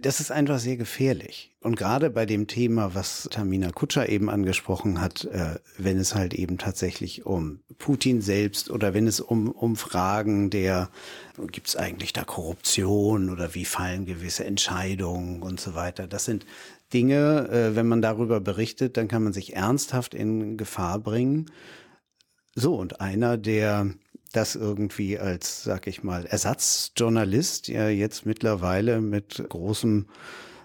Das 0.03 0.19
ist 0.19 0.31
einfach 0.31 0.60
sehr 0.60 0.75
gefährlich. 0.75 1.55
Und 1.62 1.77
gerade 1.77 2.10
bei 2.10 2.25
dem 2.25 2.48
Thema, 2.48 2.93
was 2.93 3.29
Tamina 3.31 3.72
Kutscher 3.72 4.10
eben 4.10 4.29
angesprochen 4.29 5.00
hat, 5.00 5.24
äh, 5.24 5.55
wenn 5.77 5.98
es 5.98 6.13
halt 6.13 6.33
eben 6.33 6.57
tatsächlich 6.57 7.25
um 7.25 7.62
Putin 7.77 8.22
selbst 8.22 8.69
oder 8.69 8.93
wenn 8.93 9.07
es 9.07 9.22
um, 9.22 9.50
um 9.50 9.77
Fragen 9.77 10.50
der, 10.50 10.89
gibt 11.51 11.69
es 11.69 11.77
eigentlich 11.77 12.12
da 12.12 12.25
Korruption 12.25 13.29
oder 13.29 13.55
wie 13.55 13.63
fallen 13.63 14.05
gewisse 14.05 14.43
Entscheidungen 14.43 15.41
und 15.41 15.62
so 15.62 15.74
weiter, 15.74 16.05
das 16.05 16.25
sind 16.25 16.45
Dinge, 16.91 17.48
äh, 17.50 17.75
wenn 17.77 17.88
man 17.88 18.01
darüber 18.01 18.41
berichtet, 18.41 18.98
dann 18.98 19.07
kann 19.07 19.24
man 19.24 19.31
sich 19.31 19.55
ernsthaft 19.55 20.13
in 20.13 20.57
Gefahr 20.57 21.00
bringen. 21.00 21.50
So, 22.55 22.75
und 22.75 23.00
einer, 23.00 23.38
der 23.38 23.93
das 24.34 24.56
irgendwie 24.56 25.18
als, 25.18 25.63
sag 25.63 25.88
ich 25.88 26.04
mal, 26.04 26.25
Ersatzjournalist 26.25 27.68
ja 27.70 27.88
jetzt 27.88 28.25
mittlerweile 28.25 29.00
mit 29.00 29.44
großem 29.48 30.08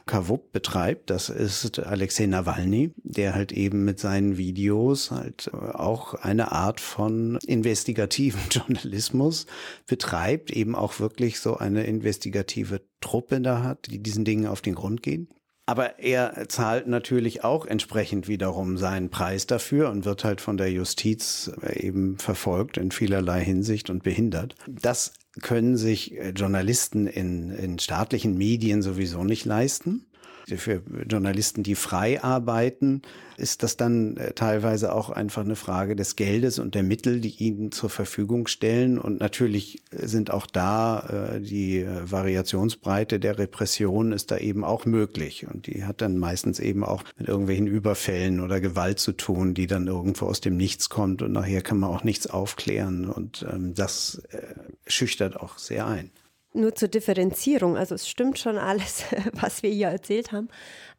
Kawup 0.08 0.50
betreibt. 0.52 1.10
Das 1.10 1.28
ist 1.28 1.78
Alexei 1.78 2.26
Nawalny, 2.26 2.92
der 2.96 3.34
halt 3.34 3.52
eben 3.52 3.84
mit 3.84 4.00
seinen 4.00 4.38
Videos 4.38 5.12
halt 5.12 5.52
auch 5.52 6.14
eine 6.14 6.50
Art 6.50 6.80
von 6.80 7.38
investigativen 7.46 8.40
Journalismus 8.50 9.46
betreibt, 9.86 10.50
eben 10.50 10.74
auch 10.74 10.98
wirklich 10.98 11.38
so 11.38 11.58
eine 11.58 11.84
investigative 11.84 12.80
Truppe 13.00 13.40
da 13.40 13.62
hat, 13.62 13.86
die 13.90 14.02
diesen 14.02 14.24
Dingen 14.24 14.46
auf 14.46 14.62
den 14.62 14.74
Grund 14.74 15.02
gehen. 15.02 15.28
Aber 15.68 15.98
er 15.98 16.48
zahlt 16.48 16.86
natürlich 16.86 17.44
auch 17.44 17.66
entsprechend 17.66 18.26
wiederum 18.26 18.78
seinen 18.78 19.10
Preis 19.10 19.46
dafür 19.46 19.90
und 19.90 20.06
wird 20.06 20.24
halt 20.24 20.40
von 20.40 20.56
der 20.56 20.72
Justiz 20.72 21.52
eben 21.74 22.16
verfolgt 22.16 22.78
in 22.78 22.90
vielerlei 22.90 23.44
Hinsicht 23.44 23.90
und 23.90 24.02
behindert. 24.02 24.54
Das 24.66 25.12
können 25.42 25.76
sich 25.76 26.14
Journalisten 26.34 27.06
in, 27.06 27.50
in 27.50 27.78
staatlichen 27.78 28.38
Medien 28.38 28.80
sowieso 28.80 29.24
nicht 29.24 29.44
leisten 29.44 30.06
für 30.56 30.82
Journalisten, 31.08 31.62
die 31.62 31.74
frei 31.74 32.22
arbeiten, 32.22 33.02
ist 33.36 33.62
das 33.62 33.76
dann 33.76 34.16
äh, 34.16 34.32
teilweise 34.32 34.92
auch 34.92 35.10
einfach 35.10 35.44
eine 35.44 35.56
Frage 35.56 35.94
des 35.94 36.16
Geldes 36.16 36.58
und 36.58 36.74
der 36.74 36.82
Mittel, 36.82 37.20
die 37.20 37.30
ihnen 37.30 37.72
zur 37.72 37.90
Verfügung 37.90 38.46
stellen. 38.48 38.98
Und 38.98 39.20
natürlich 39.20 39.82
sind 39.92 40.30
auch 40.30 40.46
da 40.46 41.34
äh, 41.36 41.40
die 41.40 41.80
äh, 41.80 42.10
Variationsbreite 42.10 43.20
der 43.20 43.38
Repression 43.38 44.12
ist 44.12 44.30
da 44.30 44.38
eben 44.38 44.64
auch 44.64 44.86
möglich. 44.86 45.46
Und 45.46 45.66
die 45.66 45.84
hat 45.84 46.00
dann 46.00 46.18
meistens 46.18 46.58
eben 46.58 46.84
auch 46.84 47.04
mit 47.16 47.28
irgendwelchen 47.28 47.66
Überfällen 47.66 48.40
oder 48.40 48.60
Gewalt 48.60 48.98
zu 48.98 49.12
tun, 49.12 49.54
die 49.54 49.66
dann 49.66 49.86
irgendwo 49.86 50.26
aus 50.26 50.40
dem 50.40 50.56
Nichts 50.56 50.88
kommt 50.88 51.22
und 51.22 51.32
nachher 51.32 51.62
kann 51.62 51.78
man 51.78 51.90
auch 51.90 52.04
nichts 52.04 52.26
aufklären. 52.26 53.08
Und 53.08 53.46
ähm, 53.50 53.74
das 53.74 54.22
äh, 54.30 54.42
schüchtert 54.86 55.36
auch 55.36 55.58
sehr 55.58 55.86
ein 55.86 56.10
nur 56.52 56.74
zur 56.74 56.88
Differenzierung. 56.88 57.76
Also 57.76 57.94
es 57.94 58.08
stimmt 58.08 58.38
schon 58.38 58.58
alles, 58.58 59.04
was 59.32 59.62
wir 59.62 59.70
hier 59.70 59.88
erzählt 59.88 60.32
haben. 60.32 60.48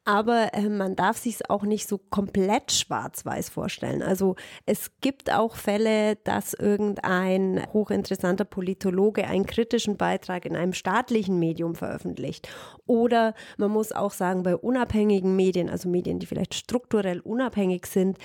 Aber 0.05 0.53
äh, 0.53 0.69
man 0.69 0.95
darf 0.95 1.17
sich 1.17 1.49
auch 1.49 1.63
nicht 1.63 1.87
so 1.87 1.97
komplett 1.97 2.71
schwarz-weiß 2.71 3.49
vorstellen. 3.49 4.01
Also 4.01 4.35
es 4.65 4.91
gibt 5.01 5.31
auch 5.31 5.55
Fälle, 5.55 6.15
dass 6.23 6.53
irgendein 6.53 7.67
hochinteressanter 7.73 8.45
Politologe 8.45 9.27
einen 9.27 9.45
kritischen 9.45 9.97
Beitrag 9.97 10.45
in 10.45 10.55
einem 10.55 10.73
staatlichen 10.73 11.37
Medium 11.37 11.75
veröffentlicht. 11.75 12.47
Oder 12.85 13.33
man 13.57 13.71
muss 13.71 13.91
auch 13.91 14.11
sagen, 14.11 14.43
bei 14.43 14.55
unabhängigen 14.55 15.35
Medien, 15.35 15.69
also 15.69 15.89
Medien, 15.89 16.19
die 16.19 16.25
vielleicht 16.25 16.53
strukturell 16.53 17.19
unabhängig 17.19 17.85
sind, 17.85 18.17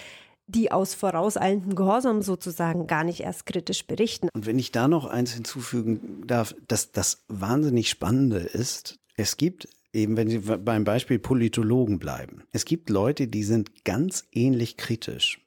die 0.47 0.71
aus 0.71 0.95
vorauseilendem 0.95 1.75
Gehorsam 1.75 2.23
sozusagen 2.23 2.87
gar 2.87 3.05
nicht 3.05 3.21
erst 3.21 3.47
kritisch 3.47 3.87
berichten. 3.87 4.29
Und 4.35 4.47
wenn 4.47 4.59
ich 4.59 4.73
da 4.73 4.89
noch 4.89 5.07
eins 5.07 5.33
hinzufügen 5.33 6.27
darf, 6.27 6.55
dass 6.69 6.93
das 6.93 7.25
wahnsinnig 7.29 7.89
Spannende 7.89 8.39
ist, 8.39 8.99
es 9.17 9.37
gibt 9.37 9.69
eben, 9.93 10.17
wenn 10.17 10.29
Sie 10.29 10.39
beim 10.39 10.85
Beispiel 10.85 11.19
Politologen 11.19 11.99
bleiben, 11.99 12.43
es 12.53 12.65
gibt 12.65 12.91
Leute, 12.91 13.29
die 13.29 13.45
sind 13.45 13.85
ganz 13.85 14.25
ähnlich 14.33 14.77
kritisch. 14.77 15.41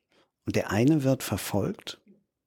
Und 0.46 0.56
der 0.56 0.72
eine 0.72 1.04
wird 1.04 1.24
verfolgt 1.24 2.00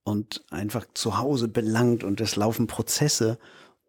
und 0.03 0.43
einfach 0.51 0.87
zu 0.95 1.19
Hause 1.19 1.49
belangt 1.49 2.03
und 2.03 2.21
es 2.21 2.37
laufen 2.37 2.67
Prozesse 2.67 3.39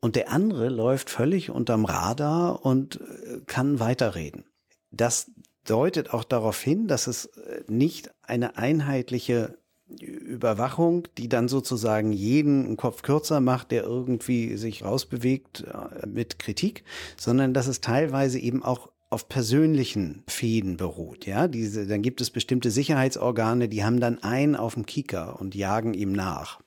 und 0.02 0.16
der 0.16 0.32
andere 0.32 0.70
läuft 0.70 1.10
völlig 1.10 1.50
unterm 1.50 1.86
Radar 1.86 2.66
und 2.66 3.00
äh, 3.00 3.40
kann 3.46 3.80
weiterreden. 3.80 4.44
Das 4.92 5.32
deutet 5.66 6.14
auch 6.14 6.24
darauf 6.24 6.62
hin, 6.62 6.88
dass 6.88 7.08
es 7.08 7.26
äh, 7.26 7.64
nicht 7.68 8.12
eine 8.24 8.58
einheitliche 8.58 9.58
Überwachung, 10.00 11.08
die 11.18 11.28
dann 11.28 11.48
sozusagen 11.48 12.14
jeden 12.14 12.66
einen 12.66 12.78
Kopf 12.78 13.02
kürzer 13.02 13.42
macht, 13.42 13.72
der 13.72 13.84
irgendwie 13.84 14.56
sich 14.58 14.84
rausbewegt 14.84 15.66
äh, 15.66 16.08
mit 16.08 16.40
Kritik, 16.40 16.84
sondern 17.18 17.54
dass 17.54 17.68
es 17.68 17.82
teilweise 17.82 18.40
eben 18.40 18.64
auch 18.64 18.92
auf 19.10 19.28
persönlichen 19.28 20.24
Fäden 20.28 20.78
beruht, 20.78 21.26
ja, 21.26 21.50
diese, 21.50 21.86
dann 21.86 22.02
gibt 22.02 22.22
es 22.22 22.30
bestimmte 22.30 22.72
Sicherheitsorgane, 22.72 23.68
die 23.68 23.84
haben 23.84 24.00
dann 24.00 24.24
einen 24.24 24.56
auf 24.56 24.76
dem 24.76 24.86
Kieker 24.86 25.38
und 25.42 25.54
jagen 25.54 25.94
ihm 25.94 26.14
nach. 26.14 26.62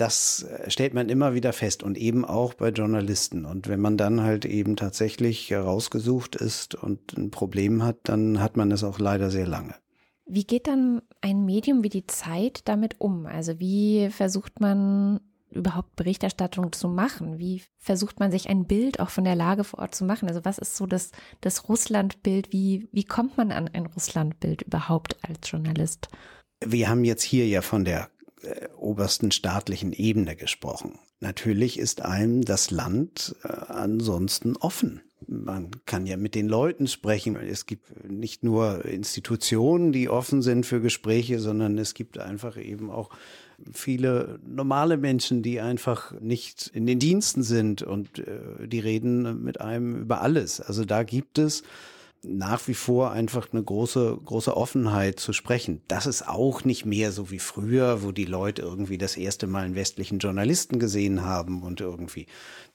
Das 0.00 0.44
äh, 0.44 0.70
stellt 0.70 0.94
man 0.94 1.10
immer 1.10 1.34
wieder 1.34 1.52
fest 1.52 1.82
und 1.82 1.98
eben 1.98 2.24
auch 2.24 2.54
bei 2.54 2.70
Journalisten. 2.70 3.44
Und 3.44 3.68
wenn 3.68 3.80
man 3.80 3.98
dann 3.98 4.22
halt 4.22 4.46
eben 4.46 4.76
tatsächlich 4.76 5.52
rausgesucht 5.52 6.36
ist 6.36 6.74
und 6.74 7.18
ein 7.18 7.30
Problem 7.30 7.82
hat, 7.82 7.98
dann 8.04 8.40
hat 8.40 8.56
man 8.56 8.70
es 8.70 8.82
auch 8.82 8.98
leider 8.98 9.30
sehr 9.30 9.46
lange. 9.46 9.74
Wie 10.24 10.44
geht 10.44 10.68
dann 10.68 11.02
ein 11.20 11.44
Medium 11.44 11.82
wie 11.82 11.90
die 11.90 12.06
Zeit 12.06 12.62
damit 12.64 12.98
um? 12.98 13.26
Also 13.26 13.60
wie 13.60 14.08
versucht 14.08 14.58
man 14.58 15.20
überhaupt 15.50 15.96
Berichterstattung 15.96 16.72
zu 16.72 16.88
machen? 16.88 17.38
Wie 17.38 17.62
versucht 17.76 18.20
man 18.20 18.30
sich 18.30 18.48
ein 18.48 18.64
Bild 18.64 19.00
auch 19.00 19.10
von 19.10 19.24
der 19.24 19.36
Lage 19.36 19.64
vor 19.64 19.80
Ort 19.80 19.94
zu 19.94 20.06
machen? 20.06 20.28
Also 20.28 20.46
was 20.46 20.56
ist 20.56 20.76
so 20.76 20.86
das, 20.86 21.10
das 21.42 21.68
Russlandbild? 21.68 22.54
Wie, 22.54 22.88
wie 22.90 23.04
kommt 23.04 23.36
man 23.36 23.52
an 23.52 23.68
ein 23.68 23.84
Russlandbild 23.84 24.62
überhaupt 24.62 25.18
als 25.28 25.50
Journalist? 25.50 26.08
Wir 26.64 26.88
haben 26.88 27.04
jetzt 27.04 27.22
hier 27.22 27.46
ja 27.46 27.60
von 27.60 27.84
der 27.84 28.08
äh, 28.42 28.68
obersten 28.76 29.30
staatlichen 29.30 29.92
Ebene 29.92 30.36
gesprochen. 30.36 30.98
Natürlich 31.20 31.78
ist 31.78 32.02
einem 32.02 32.42
das 32.44 32.70
Land 32.70 33.36
äh, 33.42 33.48
ansonsten 33.48 34.56
offen 34.56 35.02
man 35.26 35.70
kann 35.86 36.06
ja 36.06 36.16
mit 36.16 36.34
den 36.34 36.48
Leuten 36.48 36.86
sprechen. 36.86 37.36
Es 37.36 37.66
gibt 37.66 38.08
nicht 38.10 38.42
nur 38.42 38.84
Institutionen, 38.84 39.92
die 39.92 40.08
offen 40.08 40.42
sind 40.42 40.66
für 40.66 40.80
Gespräche, 40.80 41.38
sondern 41.38 41.78
es 41.78 41.94
gibt 41.94 42.18
einfach 42.18 42.56
eben 42.56 42.90
auch 42.90 43.10
viele 43.72 44.40
normale 44.46 44.96
Menschen, 44.96 45.42
die 45.42 45.60
einfach 45.60 46.18
nicht 46.20 46.68
in 46.68 46.86
den 46.86 46.98
Diensten 46.98 47.42
sind 47.42 47.82
und 47.82 48.18
äh, 48.18 48.66
die 48.66 48.80
reden 48.80 49.42
mit 49.42 49.60
einem 49.60 49.96
über 49.96 50.22
alles. 50.22 50.60
Also 50.60 50.84
da 50.84 51.02
gibt 51.02 51.38
es 51.38 51.62
nach 52.22 52.68
wie 52.68 52.74
vor 52.74 53.12
einfach 53.12 53.48
eine 53.52 53.62
große, 53.62 54.18
große 54.24 54.54
Offenheit 54.54 55.18
zu 55.18 55.32
sprechen. 55.32 55.80
Das 55.88 56.06
ist 56.06 56.28
auch 56.28 56.64
nicht 56.64 56.84
mehr 56.84 57.12
so 57.12 57.30
wie 57.30 57.38
früher, 57.38 58.02
wo 58.02 58.12
die 58.12 58.26
Leute 58.26 58.60
irgendwie 58.60 58.98
das 58.98 59.16
erste 59.16 59.46
Mal 59.46 59.64
einen 59.64 59.74
westlichen 59.74 60.18
Journalisten 60.18 60.78
gesehen 60.78 61.24
haben 61.24 61.62
und 61.62 61.80
irgendwie 61.80 62.26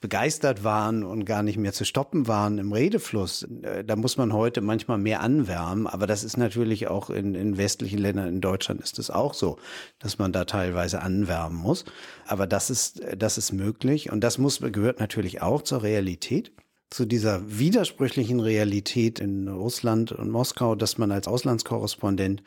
begeistert 0.02 0.64
waren 0.64 1.04
und 1.04 1.26
gar 1.26 1.44
nicht 1.44 1.58
mehr 1.58 1.74
zu 1.74 1.86
stoppen 1.86 2.28
waren 2.28 2.58
im 2.58 2.72
Redefluss. 2.72 3.48
Da 3.86 3.96
muss 3.96 4.18
man 4.18 4.34
heute 4.34 4.62
manchmal 4.62 4.98
mehr 4.98 5.22
anwärmen, 5.22 5.86
aber 5.86 6.08
das 6.08 6.24
ist 6.24 6.38
natürlich 6.38 6.88
auch 6.88 7.12
in, 7.12 7.36
in 7.36 7.58
westlichen 7.58 8.00
Ländern, 8.00 8.28
in 8.28 8.42
Deutschland 8.42 8.82
ist 8.82 8.98
es 8.98 9.12
auch 9.12 9.36
so, 9.36 9.60
dass 10.00 10.18
man 10.18 10.32
da 10.32 10.46
teilweise 10.46 11.04
anwärmen 11.04 11.58
muss. 11.58 11.86
Aber 12.26 12.48
das 12.48 12.72
ist, 12.72 13.02
das 13.16 13.38
ist 13.38 13.52
möglich 13.52 14.12
und 14.12 14.22
das 14.22 14.40
muss, 14.40 14.60
gehört 14.60 15.00
natürlich 15.00 15.44
auch 15.44 15.62
zur 15.62 15.84
Realität 15.84 16.52
zu 16.96 17.04
dieser 17.04 17.42
widersprüchlichen 17.60 18.40
Realität 18.40 19.20
in 19.20 19.50
Russland 19.50 20.14
und 20.14 20.32
Moskau, 20.32 20.76
dass 20.76 20.98
man 20.98 21.12
als 21.12 21.28
Auslandskorrespondent 21.28 22.42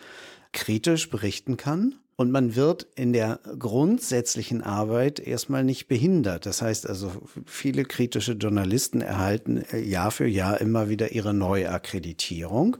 kritisch 0.52 1.10
berichten 1.10 1.58
kann. 1.58 1.96
Und 2.16 2.30
man 2.30 2.56
wird 2.56 2.86
in 2.94 3.12
der 3.12 3.40
grundsätzlichen 3.58 4.62
Arbeit 4.62 5.20
erstmal 5.20 5.64
nicht 5.64 5.86
behindert. 5.86 6.46
Das 6.46 6.62
heißt 6.62 6.88
also, 6.88 7.12
viele 7.44 7.84
kritische 7.84 8.32
Journalisten 8.32 9.02
erhalten 9.02 9.64
Jahr 9.84 10.10
für 10.10 10.26
Jahr 10.26 10.62
immer 10.62 10.88
wieder 10.88 11.12
ihre 11.12 11.34
Neuakkreditierung 11.34 12.78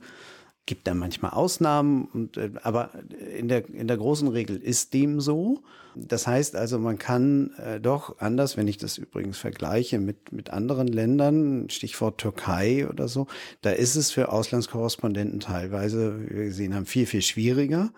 gibt 0.69 0.87
da 0.87 0.95
manchmal 0.95 1.33
Ausnahmen, 1.33 2.09
und, 2.13 2.37
äh, 2.37 2.51
aber 2.63 2.91
in 3.37 3.49
der, 3.49 3.69
in 3.71 3.89
der 3.89 3.97
großen 3.97 4.29
Regel 4.29 4.57
ist 4.57 4.93
dem 4.93 5.21
so. 5.21 5.63
Das 5.97 6.27
heißt 6.27 6.55
also, 6.55 6.79
man 6.79 6.99
kann 6.99 7.53
äh, 7.57 7.81
doch 7.81 8.21
anders, 8.21 8.57
wenn 8.57 8.69
ich 8.69 8.77
das 8.77 8.99
übrigens 8.99 9.39
vergleiche 9.39 9.99
mit, 9.99 10.31
mit 10.31 10.51
anderen 10.51 10.87
Ländern, 10.87 11.71
Stichwort 11.71 12.19
Türkei 12.19 12.87
oder 12.87 13.09
so, 13.09 13.27
da 13.63 13.71
ist 13.71 13.97
es 13.97 14.13
für 14.13 14.31
Auslandskorrespondenten 14.31 15.41
teilweise, 15.41 16.21
wie 16.21 16.37
wir 16.37 16.45
gesehen 16.45 16.75
haben, 16.75 16.87
viel, 16.87 17.07
viel 17.07 17.23
schwieriger. 17.23 17.91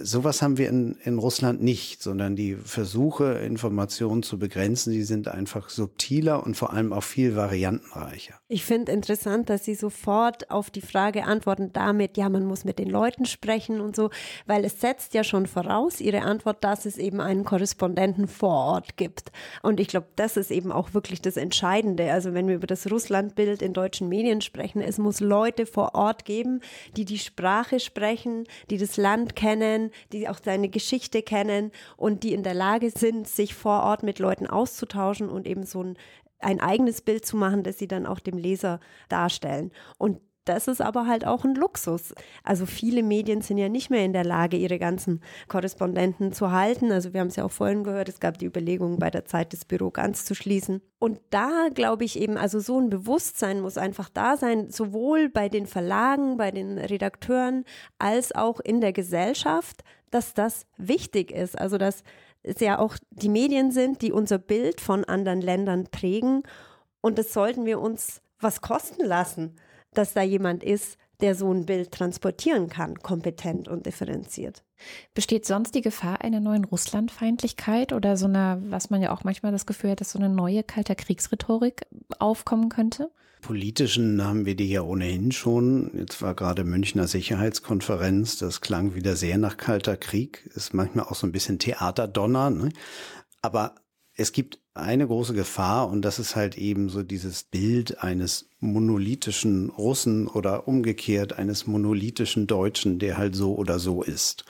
Sowas 0.00 0.42
haben 0.42 0.58
wir 0.58 0.68
in, 0.68 0.96
in 1.04 1.18
Russland 1.18 1.62
nicht, 1.62 2.02
sondern 2.02 2.36
die 2.36 2.54
Versuche, 2.54 3.34
Informationen 3.34 4.22
zu 4.22 4.38
begrenzen, 4.38 4.92
die 4.92 5.02
sind 5.02 5.28
einfach 5.28 5.68
subtiler 5.68 6.44
und 6.44 6.56
vor 6.56 6.72
allem 6.72 6.92
auch 6.92 7.02
viel 7.02 7.36
variantenreicher. 7.36 8.34
Ich 8.48 8.64
finde 8.64 8.92
interessant, 8.92 9.50
dass 9.50 9.64
Sie 9.64 9.74
sofort 9.74 10.50
auf 10.50 10.70
die 10.70 10.80
Frage 10.80 11.24
antworten 11.24 11.72
damit, 11.72 12.16
ja, 12.16 12.28
man 12.28 12.46
muss 12.46 12.64
mit 12.64 12.78
den 12.78 12.88
Leuten 12.88 13.24
sprechen 13.26 13.80
und 13.80 13.96
so, 13.96 14.10
weil 14.46 14.64
es 14.64 14.80
setzt 14.80 15.14
ja 15.14 15.24
schon 15.24 15.46
voraus, 15.46 16.00
Ihre 16.00 16.22
Antwort, 16.22 16.62
dass 16.62 16.86
es 16.86 16.96
eben 16.96 17.20
einen 17.20 17.44
Korrespondenten 17.44 18.28
vor 18.28 18.74
Ort 18.74 18.96
gibt. 18.96 19.32
Und 19.62 19.80
ich 19.80 19.88
glaube, 19.88 20.06
das 20.16 20.36
ist 20.36 20.50
eben 20.50 20.72
auch 20.72 20.94
wirklich 20.94 21.20
das 21.20 21.36
Entscheidende. 21.36 22.12
Also 22.12 22.34
wenn 22.34 22.48
wir 22.48 22.56
über 22.56 22.66
das 22.66 22.90
Russlandbild 22.90 23.62
in 23.62 23.72
deutschen 23.72 24.08
Medien 24.08 24.40
sprechen, 24.40 24.80
es 24.80 24.98
muss 24.98 25.20
Leute 25.20 25.66
vor 25.66 25.94
Ort 25.94 26.24
geben, 26.24 26.60
die 26.96 27.04
die 27.04 27.18
Sprache 27.18 27.80
sprechen, 27.80 28.44
die 28.70 28.78
das 28.78 28.96
Land 28.96 29.36
kennen, 29.36 29.73
kennen, 29.74 29.90
die 30.12 30.28
auch 30.28 30.38
seine 30.42 30.68
Geschichte 30.68 31.22
kennen 31.22 31.72
und 31.96 32.22
die 32.22 32.32
in 32.32 32.42
der 32.42 32.54
Lage 32.54 32.90
sind, 32.90 33.28
sich 33.28 33.54
vor 33.54 33.82
Ort 33.82 34.02
mit 34.02 34.18
Leuten 34.18 34.46
auszutauschen 34.46 35.28
und 35.28 35.46
eben 35.46 35.64
so 35.64 35.82
ein, 35.82 35.98
ein 36.38 36.60
eigenes 36.60 37.02
Bild 37.02 37.24
zu 37.24 37.36
machen, 37.36 37.62
das 37.62 37.78
sie 37.78 37.88
dann 37.88 38.06
auch 38.06 38.20
dem 38.20 38.38
Leser 38.38 38.80
darstellen. 39.08 39.72
Und 39.98 40.20
das 40.44 40.68
ist 40.68 40.80
aber 40.80 41.06
halt 41.06 41.26
auch 41.26 41.44
ein 41.44 41.54
Luxus. 41.54 42.14
Also 42.42 42.66
viele 42.66 43.02
Medien 43.02 43.40
sind 43.40 43.58
ja 43.58 43.68
nicht 43.68 43.90
mehr 43.90 44.04
in 44.04 44.12
der 44.12 44.24
Lage, 44.24 44.56
ihre 44.56 44.78
ganzen 44.78 45.20
Korrespondenten 45.48 46.32
zu 46.32 46.50
halten. 46.50 46.92
Also 46.92 47.12
wir 47.12 47.20
haben 47.20 47.28
es 47.28 47.36
ja 47.36 47.44
auch 47.44 47.50
vorhin 47.50 47.84
gehört, 47.84 48.08
es 48.08 48.20
gab 48.20 48.38
die 48.38 48.46
Überlegung, 48.46 48.98
bei 48.98 49.10
der 49.10 49.24
Zeit 49.24 49.52
das 49.52 49.64
Büro 49.64 49.90
ganz 49.90 50.24
zu 50.24 50.34
schließen. 50.34 50.82
Und 50.98 51.20
da 51.30 51.68
glaube 51.72 52.04
ich 52.04 52.18
eben, 52.18 52.36
also 52.36 52.60
so 52.60 52.78
ein 52.78 52.90
Bewusstsein 52.90 53.60
muss 53.60 53.78
einfach 53.78 54.08
da 54.08 54.36
sein, 54.36 54.70
sowohl 54.70 55.28
bei 55.28 55.48
den 55.48 55.66
Verlagen, 55.66 56.36
bei 56.36 56.50
den 56.50 56.78
Redakteuren, 56.78 57.64
als 57.98 58.34
auch 58.34 58.60
in 58.60 58.80
der 58.80 58.92
Gesellschaft, 58.92 59.82
dass 60.10 60.34
das 60.34 60.66
wichtig 60.76 61.30
ist. 61.30 61.58
Also 61.58 61.78
dass 61.78 62.02
es 62.42 62.60
ja 62.60 62.78
auch 62.78 62.96
die 63.10 63.30
Medien 63.30 63.70
sind, 63.70 64.02
die 64.02 64.12
unser 64.12 64.38
Bild 64.38 64.80
von 64.80 65.04
anderen 65.04 65.40
Ländern 65.40 65.84
prägen. 65.90 66.42
Und 67.00 67.18
das 67.18 67.32
sollten 67.32 67.64
wir 67.64 67.80
uns 67.80 68.20
was 68.40 68.60
kosten 68.60 69.04
lassen 69.04 69.56
dass 69.94 70.12
da 70.12 70.22
jemand 70.22 70.62
ist, 70.62 70.98
der 71.20 71.34
so 71.34 71.52
ein 71.52 71.64
Bild 71.64 71.92
transportieren 71.92 72.68
kann, 72.68 72.98
kompetent 72.98 73.68
und 73.68 73.86
differenziert. 73.86 74.62
Besteht 75.14 75.46
sonst 75.46 75.74
die 75.74 75.80
Gefahr 75.80 76.20
einer 76.20 76.40
neuen 76.40 76.64
Russlandfeindlichkeit 76.64 77.92
oder 77.92 78.16
so 78.16 78.26
einer, 78.26 78.60
was 78.66 78.90
man 78.90 79.00
ja 79.00 79.12
auch 79.12 79.24
manchmal 79.24 79.52
das 79.52 79.66
Gefühl 79.66 79.92
hat, 79.92 80.00
dass 80.00 80.12
so 80.12 80.18
eine 80.18 80.28
neue 80.28 80.62
kalter 80.62 80.94
Kriegsrhetorik 80.94 81.86
aufkommen 82.18 82.68
könnte? 82.68 83.10
Politischen 83.40 84.24
haben 84.24 84.46
wir 84.46 84.56
die 84.56 84.70
ja 84.70 84.80
ohnehin 84.82 85.30
schon. 85.30 85.90
Jetzt 85.94 86.22
war 86.22 86.34
gerade 86.34 86.64
Münchner 86.64 87.06
Sicherheitskonferenz, 87.06 88.38
das 88.38 88.62
klang 88.62 88.94
wieder 88.94 89.16
sehr 89.16 89.36
nach 89.36 89.58
kalter 89.58 89.98
Krieg, 89.98 90.50
ist 90.54 90.72
manchmal 90.72 91.04
auch 91.04 91.14
so 91.14 91.26
ein 91.26 91.32
bisschen 91.32 91.58
Theaterdonner. 91.58 92.50
Ne? 92.50 92.70
Aber 93.42 93.74
es 94.16 94.32
gibt 94.32 94.60
eine 94.74 95.06
große 95.06 95.34
Gefahr 95.34 95.88
und 95.88 96.02
das 96.02 96.18
ist 96.18 96.36
halt 96.36 96.56
eben 96.56 96.88
so 96.88 97.02
dieses 97.02 97.44
Bild 97.44 98.02
eines 98.02 98.48
monolithischen 98.60 99.70
Russen 99.70 100.26
oder 100.26 100.68
umgekehrt 100.68 101.38
eines 101.38 101.66
monolithischen 101.66 102.46
Deutschen, 102.46 102.98
der 102.98 103.16
halt 103.16 103.34
so 103.34 103.54
oder 103.56 103.78
so 103.78 104.02
ist. 104.02 104.44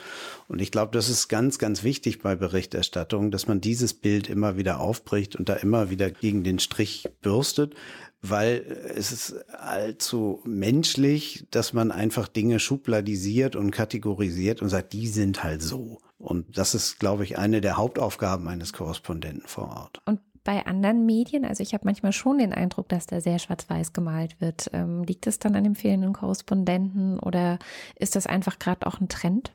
Und 0.48 0.60
ich 0.60 0.70
glaube, 0.70 0.92
das 0.92 1.08
ist 1.08 1.28
ganz, 1.28 1.58
ganz 1.58 1.82
wichtig 1.82 2.20
bei 2.22 2.36
Berichterstattung, 2.36 3.30
dass 3.30 3.48
man 3.48 3.60
dieses 3.60 3.94
Bild 3.94 4.28
immer 4.28 4.56
wieder 4.56 4.80
aufbricht 4.80 5.36
und 5.36 5.48
da 5.48 5.54
immer 5.54 5.90
wieder 5.90 6.10
gegen 6.10 6.44
den 6.44 6.58
Strich 6.58 7.06
bürstet, 7.22 7.74
weil 8.20 8.64
es 8.94 9.12
ist 9.12 9.34
allzu 9.50 10.40
menschlich, 10.44 11.46
dass 11.50 11.74
man 11.74 11.90
einfach 11.90 12.28
Dinge 12.28 12.60
schubladisiert 12.60 13.56
und 13.56 13.70
kategorisiert 13.70 14.62
und 14.62 14.68
sagt, 14.70 14.92
die 14.94 15.08
sind 15.08 15.42
halt 15.44 15.62
so. 15.62 15.98
Und 16.18 16.56
das 16.56 16.74
ist, 16.74 16.98
glaube 16.98 17.24
ich, 17.24 17.38
eine 17.38 17.60
der 17.60 17.76
Hauptaufgaben 17.76 18.48
eines 18.48 18.72
Korrespondenten 18.72 19.46
vor 19.46 19.68
Ort. 19.68 20.00
Und 20.06 20.20
bei 20.44 20.66
anderen 20.66 21.06
Medien, 21.06 21.44
also 21.44 21.62
ich 21.62 21.72
habe 21.72 21.86
manchmal 21.86 22.12
schon 22.12 22.38
den 22.38 22.52
Eindruck, 22.52 22.88
dass 22.90 23.06
da 23.06 23.20
sehr 23.20 23.38
schwarz-weiß 23.38 23.94
gemalt 23.94 24.40
wird. 24.40 24.70
Ähm, 24.72 25.02
liegt 25.02 25.26
es 25.26 25.38
dann 25.38 25.56
an 25.56 25.64
dem 25.64 25.74
fehlenden 25.74 26.12
Korrespondenten 26.12 27.18
oder 27.18 27.58
ist 27.96 28.14
das 28.14 28.26
einfach 28.26 28.58
gerade 28.58 28.86
auch 28.86 29.00
ein 29.00 29.08
Trend? 29.08 29.52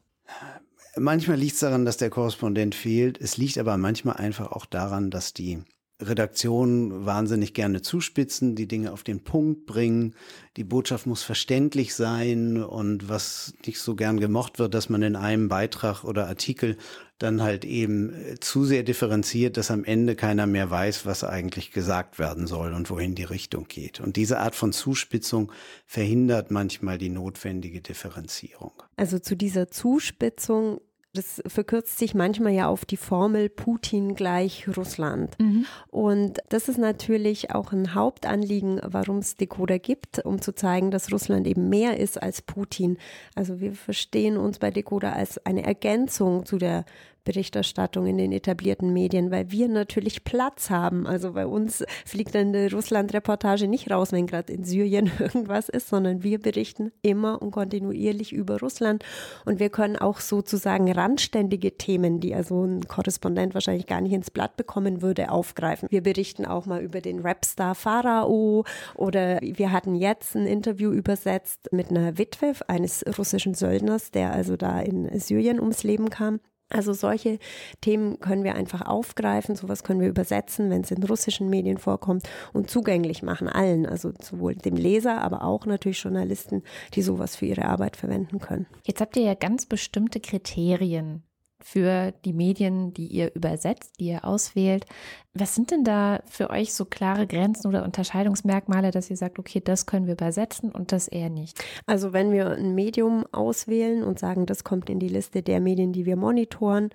Manchmal 0.98 1.38
liegt 1.38 1.54
es 1.54 1.60
daran, 1.60 1.86
dass 1.86 1.98
der 1.98 2.10
Korrespondent 2.10 2.74
fehlt. 2.74 3.22
Es 3.22 3.38
liegt 3.38 3.60
aber 3.60 3.78
manchmal 3.78 4.18
einfach 4.18 4.52
auch 4.52 4.66
daran, 4.66 5.12
dass 5.12 5.34
die 5.34 5.64
Redaktionen 6.02 7.06
wahnsinnig 7.06 7.54
gerne 7.54 7.82
zuspitzen, 7.82 8.56
die 8.56 8.68
Dinge 8.68 8.94
auf 8.94 9.04
den 9.04 9.22
Punkt 9.22 9.66
bringen. 9.66 10.16
Die 10.56 10.64
Botschaft 10.64 11.06
muss 11.06 11.24
verständlich 11.24 11.94
sein 11.94 12.64
und 12.64 13.10
was 13.10 13.54
nicht 13.66 13.80
so 13.80 13.96
gern 13.96 14.20
gemocht 14.20 14.60
wird, 14.60 14.74
dass 14.74 14.90
man 14.90 15.02
in 15.02 15.16
einem 15.18 15.50
Beitrag 15.50 16.06
oder 16.06 16.28
Artikel 16.28 16.78
dann 17.20 17.42
halt 17.42 17.66
eben 17.66 18.14
äh, 18.14 18.40
zu 18.40 18.64
sehr 18.64 18.84
differenziert, 18.84 19.58
dass 19.58 19.72
am 19.72 19.84
Ende 19.84 20.16
keiner 20.16 20.48
mehr 20.48 20.72
weiß, 20.72 21.06
was 21.06 21.26
eigentlich 21.26 21.72
gesagt 21.72 22.18
werden 22.18 22.48
soll 22.48 22.74
und 22.74 22.90
wohin 22.90 23.14
die 23.14 23.26
Richtung 23.26 23.68
geht. 23.68 24.00
Und 24.00 24.16
diese 24.16 24.40
Art 24.40 24.56
von 24.56 24.72
Zuspitzung 24.72 25.52
verhindert 25.86 26.50
manchmal 26.50 26.98
die 26.98 27.10
notwendige 27.10 27.82
Differenzierung. 27.82 28.72
Also 28.96 29.20
zu 29.20 29.36
dieser 29.36 29.70
Zuspitzung 29.70 30.80
das 31.14 31.42
verkürzt 31.48 31.98
sich 31.98 32.14
manchmal 32.14 32.54
ja 32.54 32.68
auf 32.68 32.86
die 32.86 32.98
Formel 32.98 33.50
Putin 33.50 34.14
gleich 34.14 34.68
Russland. 34.78 35.38
Mhm. 35.40 35.66
Und 35.90 36.40
das 36.50 36.70
ist 36.70 36.78
natürlich 36.78 37.52
auch 37.52 37.72
ein 37.72 37.96
Hauptanliegen, 37.96 38.80
warum 38.84 39.18
es 39.18 39.36
Decoder 39.36 39.80
gibt, 39.80 40.24
um 40.24 40.40
zu 40.40 40.54
zeigen, 40.54 40.92
dass 40.92 41.12
Russland 41.12 41.48
eben 41.48 41.68
mehr 41.70 41.98
ist 41.98 42.22
als 42.22 42.44
Putin. 42.44 42.98
Also 43.34 43.60
wir 43.60 43.74
verstehen 43.74 44.38
uns 44.38 44.60
bei 44.60 44.70
Decoder 44.70 45.14
als 45.14 45.44
eine 45.46 45.64
Ergänzung 45.64 46.46
zu 46.46 46.58
der 46.58 46.86
Berichterstattung 47.30 48.08
in 48.08 48.18
den 48.18 48.32
etablierten 48.32 48.92
Medien, 48.92 49.30
weil 49.30 49.52
wir 49.52 49.68
natürlich 49.68 50.24
Platz 50.24 50.72
haben. 50.72 51.06
Also 51.06 51.34
bei 51.34 51.46
uns 51.46 51.86
fliegt 52.04 52.34
die 52.34 52.68
Russland-Reportage 52.74 53.68
nicht 53.68 53.92
raus, 53.92 54.12
wenn 54.12 54.26
gerade 54.26 54.52
in 54.52 54.64
Syrien 54.64 55.12
irgendwas 55.20 55.70
ist, 55.70 55.90
sondern 55.90 56.24
wir 56.24 56.40
berichten 56.40 56.92
immer 57.04 57.40
und 57.40 57.52
kontinuierlich 57.52 58.34
über 58.34 58.60
Russland. 58.60 59.06
Und 59.46 59.60
wir 59.60 59.70
können 59.70 59.96
auch 59.96 60.22
sozusagen 60.22 60.92
randständige 60.92 61.78
Themen, 61.78 62.20
die 62.20 62.34
also 62.34 62.64
ein 62.64 62.88
Korrespondent 62.88 63.54
wahrscheinlich 63.54 63.86
gar 63.86 64.02
nicht 64.02 64.14
ins 64.14 64.32
Blatt 64.32 64.58
bekommen 64.58 65.04
würde, 65.04 65.30
aufgreifen. 65.30 65.88
Wir 65.92 66.02
berichten 66.02 66.48
auch 66.48 66.66
mal 66.66 66.82
über 66.82 67.00
den 67.00 67.20
Rapstar 67.20 67.76
Pharao 67.76 68.66
oder 68.96 69.40
wir 69.42 69.72
hatten 69.72 69.94
jetzt 69.94 70.36
ein 70.36 70.48
Interview 70.48 70.92
übersetzt 70.92 71.72
mit 71.72 71.92
einer 71.92 72.18
Witwe 72.18 72.54
eines 72.68 73.06
russischen 73.20 73.54
Söldners, 73.54 74.10
der 74.10 74.34
also 74.34 74.58
da 74.58 74.80
in 74.80 75.20
Syrien 75.20 75.60
ums 75.60 75.84
Leben 75.84 76.10
kam. 76.10 76.40
Also 76.70 76.94
solche 76.94 77.40
Themen 77.82 78.20
können 78.20 78.44
wir 78.44 78.56
einfach 78.56 78.82
aufgreifen, 78.86 79.56
sowas 79.56 79.84
können 79.84 80.02
wir 80.02 80.08
übersetzen, 80.08 80.70
wenn 80.70 80.82
es 80.82 80.92
in 80.92 81.04
russischen 81.04 81.50
Medien 81.50 81.78
vorkommt 81.78 82.30
und 82.54 82.70
zugänglich 82.70 83.24
machen 83.24 83.48
allen, 83.48 83.86
also 83.86 84.12
sowohl 84.22 84.56
dem 84.56 84.76
Leser, 84.76 85.22
aber 85.22 85.44
auch 85.44 85.66
natürlich 85.66 86.02
Journalisten, 86.04 86.64
die 86.94 87.02
sowas 87.02 87.36
für 87.36 87.48
ihre 87.48 87.66
Arbeit 87.66 87.96
verwenden 87.96 88.40
können. 88.40 88.68
Jetzt 88.86 89.02
habt 89.02 89.18
ihr 89.18 89.24
ja 89.24 89.34
ganz 89.34 89.66
bestimmte 89.66 90.20
Kriterien 90.20 91.24
für 91.62 92.14
die 92.26 92.34
Medien, 92.34 92.94
die 92.94 93.08
ihr 93.08 93.36
übersetzt, 93.36 94.00
die 94.00 94.08
ihr 94.08 94.26
auswählt. 94.26 94.86
Was 95.34 95.56
sind 95.56 95.72
denn 95.72 95.84
da 95.84 96.22
für 96.26 96.50
euch 96.50 96.74
so 96.74 96.86
klare 96.86 97.28
Grenzen 97.28 97.68
oder 97.68 97.84
Unterscheidungsmerkmale, 97.84 98.92
dass 98.92 99.10
ihr 99.10 99.18
sagt, 99.18 99.40
okay, 99.40 99.62
das 99.64 99.86
können 99.86 100.06
wir 100.06 100.14
übersetzen 100.14 100.72
und 100.72 100.92
das 100.92 101.08
eher 101.08 101.30
nicht? 101.30 101.64
Also 101.86 102.14
wenn 102.14 102.32
wir 102.32 102.52
ein 102.52 102.76
Medium 102.76 103.26
auswählen 103.32 104.04
und 104.04 104.20
sagen, 104.20 104.46
das 104.46 104.64
kommt 104.64 104.90
in 104.90 105.00
die 105.00 105.10
Liste 105.10 105.42
der 105.42 105.60
Medien, 105.60 105.94
die 105.94 106.06
wir 106.06 106.16
monitoren, 106.16 106.90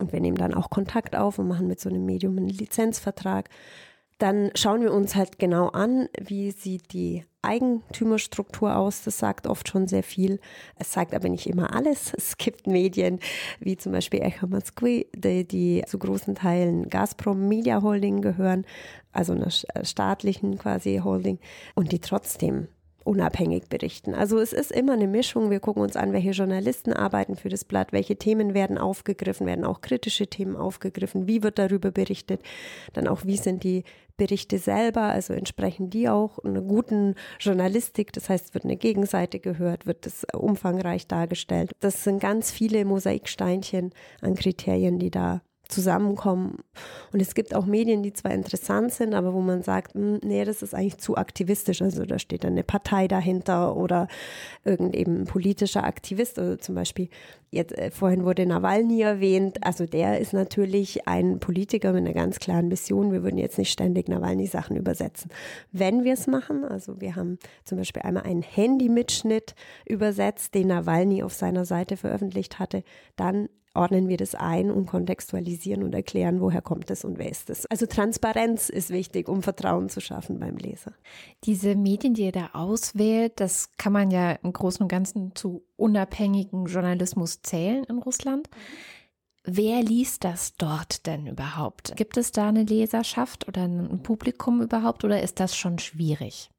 und 0.00 0.12
wir 0.12 0.20
nehmen 0.20 0.36
dann 0.36 0.54
auch 0.54 0.70
Kontakt 0.70 1.16
auf 1.16 1.38
und 1.40 1.48
machen 1.48 1.66
mit 1.66 1.80
so 1.80 1.88
einem 1.88 2.06
Medium 2.06 2.36
einen 2.36 2.48
Lizenzvertrag, 2.48 3.48
dann 4.18 4.50
schauen 4.54 4.82
wir 4.82 4.92
uns 4.92 5.14
halt 5.14 5.38
genau 5.38 5.68
an, 5.68 6.08
wie 6.20 6.50
sieht 6.50 6.92
die 6.92 7.24
Eigentümerstruktur 7.42 8.76
aus. 8.76 9.02
Das 9.02 9.18
sagt 9.18 9.46
oft 9.46 9.68
schon 9.68 9.86
sehr 9.86 10.02
viel. 10.02 10.40
Es 10.76 10.92
sagt 10.92 11.14
aber 11.14 11.28
nicht 11.28 11.46
immer 11.46 11.74
alles. 11.74 12.12
Es 12.18 12.36
gibt 12.36 12.66
Medien 12.66 13.20
wie 13.60 13.76
zum 13.76 13.92
Beispiel 13.92 14.20
Echo 14.20 14.48
Moskwy, 14.48 15.06
die, 15.14 15.46
die 15.46 15.84
zu 15.86 15.98
großen 15.98 16.34
Teilen 16.34 16.88
Gazprom 16.88 17.48
Media 17.48 17.80
Holding 17.80 18.20
gehören, 18.20 18.66
also 19.12 19.32
einer 19.32 19.50
staatlichen 19.50 20.58
quasi 20.58 21.00
Holding 21.02 21.38
und 21.74 21.92
die 21.92 22.00
trotzdem 22.00 22.68
unabhängig 23.04 23.68
berichten. 23.70 24.14
Also 24.14 24.38
es 24.38 24.52
ist 24.52 24.70
immer 24.70 24.92
eine 24.92 25.06
Mischung. 25.06 25.50
Wir 25.50 25.60
gucken 25.60 25.82
uns 25.82 25.96
an, 25.96 26.12
welche 26.12 26.32
Journalisten 26.32 26.92
arbeiten 26.92 27.36
für 27.36 27.48
das 27.48 27.64
Blatt, 27.64 27.92
welche 27.92 28.16
Themen 28.16 28.52
werden 28.52 28.76
aufgegriffen, 28.76 29.46
werden 29.46 29.64
auch 29.64 29.80
kritische 29.80 30.26
Themen 30.26 30.56
aufgegriffen, 30.56 31.26
wie 31.26 31.42
wird 31.42 31.58
darüber 31.58 31.90
berichtet, 31.90 32.42
dann 32.92 33.08
auch 33.08 33.24
wie 33.24 33.38
sind 33.38 33.64
die 33.64 33.84
Berichte 34.18 34.58
selber, 34.58 35.02
also 35.02 35.32
entsprechen 35.32 35.88
die 35.88 36.10
auch 36.10 36.38
einer 36.40 36.60
guten 36.60 37.14
Journalistik. 37.40 38.12
Das 38.12 38.28
heißt, 38.28 38.52
wird 38.52 38.64
eine 38.64 38.76
Gegenseite 38.76 39.40
gehört, 39.40 39.86
wird 39.86 40.06
es 40.06 40.26
umfangreich 40.34 41.06
dargestellt. 41.06 41.70
Das 41.80 42.04
sind 42.04 42.20
ganz 42.20 42.50
viele 42.50 42.84
Mosaiksteinchen 42.84 43.94
an 44.20 44.34
Kriterien, 44.34 44.98
die 44.98 45.10
da 45.10 45.40
zusammenkommen. 45.68 46.58
Und 47.12 47.20
es 47.20 47.34
gibt 47.34 47.54
auch 47.54 47.66
Medien, 47.66 48.02
die 48.02 48.12
zwar 48.12 48.32
interessant 48.32 48.92
sind, 48.92 49.14
aber 49.14 49.34
wo 49.34 49.40
man 49.40 49.62
sagt, 49.62 49.94
hm, 49.94 50.18
nee, 50.22 50.44
das 50.44 50.62
ist 50.62 50.74
eigentlich 50.74 50.98
zu 50.98 51.16
aktivistisch. 51.16 51.82
Also 51.82 52.06
da 52.06 52.18
steht 52.18 52.44
dann 52.44 52.52
eine 52.52 52.64
Partei 52.64 53.06
dahinter 53.06 53.76
oder 53.76 54.08
irgend 54.64 54.96
eben 54.96 55.22
ein 55.22 55.24
politischer 55.26 55.84
Aktivist. 55.84 56.38
Also 56.38 56.56
zum 56.56 56.74
Beispiel, 56.74 57.08
jetzt 57.50 57.76
äh, 57.76 57.90
vorhin 57.90 58.24
wurde 58.24 58.46
Nawalny 58.46 59.02
erwähnt. 59.02 59.58
Also 59.64 59.84
der 59.84 60.18
ist 60.18 60.32
natürlich 60.32 61.06
ein 61.06 61.38
Politiker 61.38 61.92
mit 61.92 62.04
einer 62.04 62.14
ganz 62.14 62.38
klaren 62.38 62.68
Mission. 62.68 63.12
Wir 63.12 63.22
würden 63.22 63.38
jetzt 63.38 63.58
nicht 63.58 63.70
ständig 63.70 64.08
Nawalny-Sachen 64.08 64.76
übersetzen. 64.76 65.30
Wenn 65.70 66.02
wir 66.02 66.14
es 66.14 66.26
machen, 66.26 66.64
also 66.64 67.00
wir 67.00 67.14
haben 67.14 67.38
zum 67.64 67.76
Beispiel 67.76 68.02
einmal 68.02 68.24
einen 68.24 68.42
Handy-Mitschnitt 68.42 69.54
übersetzt, 69.86 70.54
den 70.54 70.68
Nawalny 70.68 71.22
auf 71.22 71.34
seiner 71.34 71.66
Seite 71.66 71.98
veröffentlicht 71.98 72.58
hatte, 72.58 72.82
dann 73.16 73.50
ordnen 73.78 74.08
wir 74.08 74.16
das 74.16 74.34
ein 74.34 74.70
und 74.70 74.86
kontextualisieren 74.86 75.82
und 75.82 75.94
erklären, 75.94 76.40
woher 76.40 76.60
kommt 76.60 76.90
es 76.90 77.04
und 77.04 77.18
wer 77.18 77.30
ist 77.30 77.48
es. 77.48 77.66
Also 77.66 77.86
Transparenz 77.86 78.68
ist 78.68 78.90
wichtig, 78.90 79.28
um 79.28 79.42
Vertrauen 79.42 79.88
zu 79.88 80.00
schaffen 80.00 80.38
beim 80.40 80.56
Leser. 80.56 80.92
Diese 81.44 81.76
Medien, 81.76 82.14
die 82.14 82.24
ihr 82.24 82.32
da 82.32 82.50
auswählt, 82.52 83.40
das 83.40 83.70
kann 83.76 83.92
man 83.92 84.10
ja 84.10 84.32
im 84.32 84.52
Großen 84.52 84.82
und 84.82 84.88
Ganzen 84.88 85.34
zu 85.34 85.62
unabhängigen 85.76 86.66
Journalismus 86.66 87.42
zählen 87.42 87.84
in 87.84 87.98
Russland. 87.98 88.48
Wer 89.44 89.82
liest 89.82 90.24
das 90.24 90.56
dort 90.56 91.06
denn 91.06 91.26
überhaupt? 91.26 91.96
Gibt 91.96 92.16
es 92.18 92.32
da 92.32 92.48
eine 92.48 92.64
Leserschaft 92.64 93.48
oder 93.48 93.62
ein 93.62 94.02
Publikum 94.02 94.60
überhaupt 94.60 95.04
oder 95.04 95.22
ist 95.22 95.40
das 95.40 95.56
schon 95.56 95.78
schwierig? 95.78 96.50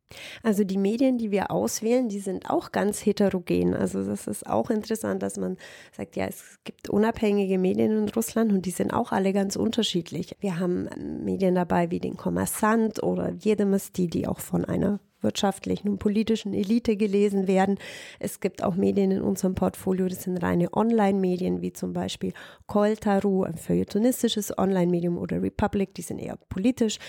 Also 0.43 0.63
die 0.63 0.77
Medien, 0.77 1.17
die 1.17 1.31
wir 1.31 1.51
auswählen, 1.51 2.09
die 2.09 2.19
sind 2.19 2.49
auch 2.49 2.71
ganz 2.71 3.05
heterogen. 3.05 3.73
Also 3.73 4.03
das 4.03 4.27
ist 4.27 4.47
auch 4.47 4.69
interessant, 4.69 5.21
dass 5.23 5.37
man 5.37 5.57
sagt, 5.95 6.15
ja, 6.15 6.25
es 6.25 6.59
gibt 6.63 6.89
unabhängige 6.89 7.57
Medien 7.57 7.91
in 7.91 8.09
Russland 8.09 8.51
und 8.51 8.65
die 8.65 8.71
sind 8.71 8.93
auch 8.93 9.11
alle 9.11 9.33
ganz 9.33 9.55
unterschiedlich. 9.55 10.35
Wir 10.39 10.59
haben 10.59 10.89
Medien 11.23 11.55
dabei 11.55 11.91
wie 11.91 11.99
den 11.99 12.17
Kommersant 12.17 13.03
oder 13.03 13.31
Jedemesti, 13.31 14.07
die 14.07 14.27
auch 14.27 14.39
von 14.39 14.65
einer 14.65 14.99
wirtschaftlichen 15.21 15.89
und 15.89 15.99
politischen 15.99 16.53
Elite 16.53 16.95
gelesen 16.95 17.47
werden. 17.47 17.77
Es 18.19 18.39
gibt 18.39 18.63
auch 18.63 18.75
Medien 18.75 19.11
in 19.11 19.21
unserem 19.21 19.55
Portfolio, 19.55 20.07
das 20.07 20.23
sind 20.23 20.37
reine 20.37 20.73
Online-Medien, 20.73 21.61
wie 21.61 21.73
zum 21.73 21.93
Beispiel 21.93 22.33
Koltaru, 22.67 23.43
ein 23.43 23.57
feuilletonistisches 23.57 24.57
Online-Medium 24.57 25.17
oder 25.17 25.41
Republic, 25.41 25.93
die 25.95 26.03
sind 26.03 26.19
eher 26.19 26.37
politisch. 26.49 26.99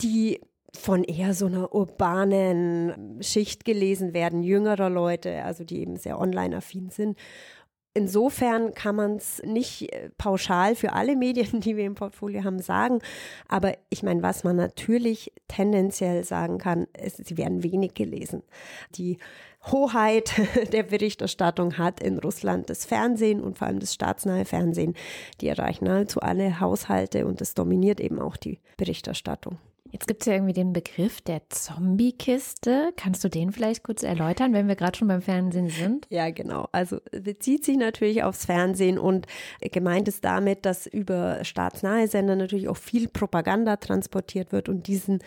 Die 0.00 0.40
von 0.76 1.04
eher 1.04 1.34
so 1.34 1.46
einer 1.46 1.74
urbanen 1.74 3.22
Schicht 3.22 3.64
gelesen 3.64 4.14
werden, 4.14 4.42
jüngerer 4.42 4.90
Leute, 4.90 5.42
also 5.44 5.64
die 5.64 5.80
eben 5.80 5.96
sehr 5.96 6.20
online-affin 6.20 6.90
sind. 6.90 7.18
Insofern 7.96 8.74
kann 8.74 8.94
man 8.94 9.16
es 9.16 9.42
nicht 9.42 9.90
äh, 9.90 10.10
pauschal 10.18 10.74
für 10.74 10.92
alle 10.92 11.16
Medien, 11.16 11.60
die 11.60 11.78
wir 11.78 11.84
im 11.84 11.94
Portfolio 11.94 12.44
haben, 12.44 12.60
sagen. 12.60 12.98
Aber 13.48 13.72
ich 13.88 14.02
meine, 14.02 14.22
was 14.22 14.44
man 14.44 14.56
natürlich 14.56 15.32
tendenziell 15.48 16.22
sagen 16.22 16.58
kann, 16.58 16.86
ist, 17.02 17.26
sie 17.26 17.38
werden 17.38 17.62
wenig 17.62 17.94
gelesen. 17.94 18.42
Die 18.96 19.16
Hoheit 19.72 20.30
der 20.74 20.82
Berichterstattung 20.82 21.78
hat 21.78 22.00
in 22.00 22.18
Russland 22.18 22.68
das 22.68 22.84
Fernsehen 22.84 23.40
und 23.40 23.56
vor 23.56 23.66
allem 23.66 23.80
das 23.80 23.94
staatsnahe 23.94 24.44
Fernsehen. 24.44 24.94
Die 25.40 25.48
erreichen 25.48 25.86
nahezu 25.86 26.20
alle 26.20 26.60
Haushalte 26.60 27.26
und 27.26 27.40
das 27.40 27.54
dominiert 27.54 27.98
eben 27.98 28.20
auch 28.20 28.36
die 28.36 28.60
Berichterstattung. 28.76 29.56
Jetzt 29.96 30.08
gibt 30.08 30.20
es 30.20 30.26
ja 30.26 30.34
irgendwie 30.34 30.52
den 30.52 30.74
Begriff 30.74 31.22
der 31.22 31.48
Zombie-Kiste. 31.48 32.92
Kannst 32.98 33.24
du 33.24 33.30
den 33.30 33.50
vielleicht 33.50 33.82
kurz 33.82 34.02
erläutern, 34.02 34.52
wenn 34.52 34.68
wir 34.68 34.76
gerade 34.76 34.98
schon 34.98 35.08
beim 35.08 35.22
Fernsehen 35.22 35.70
sind? 35.70 36.06
Ja, 36.10 36.28
genau. 36.28 36.68
Also 36.70 36.98
bezieht 37.12 37.64
sich 37.64 37.78
natürlich 37.78 38.22
aufs 38.22 38.44
Fernsehen 38.44 38.98
und 38.98 39.26
gemeint 39.72 40.06
ist 40.06 40.22
damit, 40.22 40.66
dass 40.66 40.86
über 40.86 41.42
staatsnahe 41.44 42.08
Sender 42.08 42.36
natürlich 42.36 42.68
auch 42.68 42.76
viel 42.76 43.08
Propaganda 43.08 43.76
transportiert 43.76 44.52
wird 44.52 44.68
und 44.68 44.86
diesen 44.86 45.20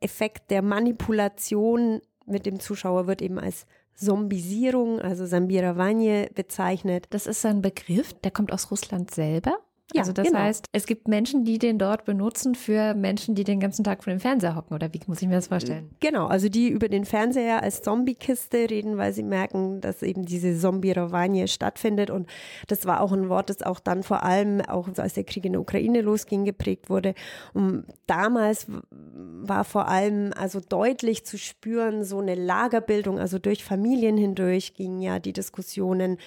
Effekt 0.00 0.50
der 0.50 0.60
Manipulation 0.60 2.02
mit 2.26 2.44
dem 2.44 2.60
Zuschauer 2.60 3.06
wird 3.06 3.22
eben 3.22 3.38
als 3.38 3.64
Zombisierung, 3.94 5.00
also 5.00 5.24
Sambiravanje 5.24 6.28
bezeichnet. 6.34 7.06
Das 7.08 7.26
ist 7.26 7.46
ein 7.46 7.62
Begriff, 7.62 8.12
der 8.12 8.30
kommt 8.30 8.52
aus 8.52 8.70
Russland 8.70 9.10
selber? 9.10 9.56
Ja, 9.94 10.00
also 10.00 10.12
das 10.12 10.28
genau. 10.28 10.38
heißt, 10.38 10.66
es 10.72 10.86
gibt 10.86 11.06
Menschen, 11.06 11.44
die 11.44 11.58
den 11.58 11.78
dort 11.78 12.04
benutzen 12.04 12.54
für 12.54 12.94
Menschen, 12.94 13.34
die 13.34 13.44
den 13.44 13.60
ganzen 13.60 13.84
Tag 13.84 14.02
vor 14.02 14.10
dem 14.10 14.20
Fernseher 14.20 14.56
hocken. 14.56 14.74
Oder 14.74 14.92
wie 14.94 15.00
muss 15.06 15.20
ich 15.20 15.28
mir 15.28 15.34
das 15.34 15.48
vorstellen? 15.48 15.90
Genau, 16.00 16.26
also 16.26 16.48
die 16.48 16.68
über 16.68 16.88
den 16.88 17.04
Fernseher 17.04 17.62
als 17.62 17.82
Zombie-Kiste 17.82 18.70
reden, 18.70 18.96
weil 18.96 19.12
sie 19.12 19.22
merken, 19.22 19.80
dass 19.80 20.02
eben 20.02 20.24
diese 20.24 20.56
Zombie-Rovanie 20.58 21.46
stattfindet. 21.48 22.10
Und 22.10 22.28
das 22.68 22.86
war 22.86 23.00
auch 23.00 23.12
ein 23.12 23.28
Wort, 23.28 23.50
das 23.50 23.62
auch 23.62 23.80
dann 23.80 24.02
vor 24.02 24.22
allem, 24.22 24.62
auch 24.62 24.88
als 24.96 25.14
der 25.14 25.24
Krieg 25.24 25.44
in 25.44 25.52
der 25.52 25.60
Ukraine 25.60 26.00
losging, 26.00 26.44
geprägt 26.44 26.88
wurde. 26.88 27.14
Und 27.52 27.84
damals 28.06 28.66
war 28.90 29.64
vor 29.64 29.88
allem 29.88 30.32
also 30.36 30.60
deutlich 30.60 31.26
zu 31.26 31.36
spüren, 31.36 32.04
so 32.04 32.20
eine 32.20 32.34
Lagerbildung, 32.34 33.18
also 33.18 33.38
durch 33.38 33.64
Familien 33.64 34.16
hindurch 34.16 34.74
gingen 34.74 35.02
ja 35.02 35.18
die 35.18 35.32
Diskussionen 35.32 36.18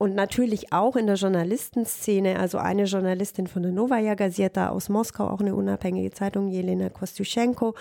und 0.00 0.14
natürlich 0.14 0.72
auch 0.72 0.96
in 0.96 1.06
der 1.06 1.16
Journalistenszene, 1.16 2.38
also 2.38 2.56
eine 2.56 2.84
Journalistin 2.84 3.46
von 3.46 3.62
der 3.62 3.70
Novaya 3.70 4.14
Gazeta 4.14 4.70
aus 4.70 4.88
Moskau, 4.88 5.28
auch 5.28 5.40
eine 5.40 5.54
unabhängige 5.54 6.10
Zeitung, 6.10 6.48
Jelena 6.48 6.88
Kostyuschenko, 6.88 7.74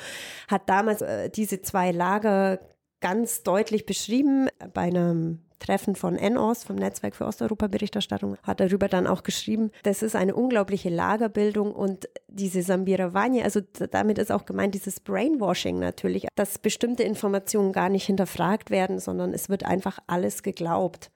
hat 0.50 0.68
damals 0.68 1.02
äh, 1.02 1.30
diese 1.30 1.62
zwei 1.62 1.92
Lager 1.94 2.60
ganz 3.00 3.44
deutlich 3.44 3.86
beschrieben 3.86 4.50
bei 4.74 4.82
einem 4.82 5.40
Treffen 5.60 5.96
von 5.96 6.16
NOS, 6.16 6.66
vom 6.66 6.76
Netzwerk 6.76 7.16
für 7.16 7.26
Osteuropa-Berichterstattung, 7.26 8.36
hat 8.44 8.60
darüber 8.60 8.90
dann 8.90 9.08
auch 9.08 9.24
geschrieben, 9.24 9.72
das 9.84 10.02
ist 10.02 10.18
eine 10.18 10.36
unglaubliche 10.36 10.90
Lagerbildung 10.90 11.72
und 11.72 12.10
diese 12.28 12.64
Sambiravanie, 12.64 13.44
also 13.44 13.62
damit 13.92 14.18
ist 14.18 14.34
auch 14.34 14.46
gemeint 14.46 14.76
dieses 14.76 15.00
Brainwashing 15.00 15.80
natürlich, 15.80 16.28
dass 16.36 16.60
bestimmte 16.60 17.04
Informationen 17.04 17.72
gar 17.72 17.88
nicht 17.88 18.08
hinterfragt 18.08 18.72
werden, 18.72 19.00
sondern 19.00 19.34
es 19.34 19.48
wird 19.48 19.64
einfach 19.64 20.00
alles 20.06 20.44
geglaubt. 20.44 21.12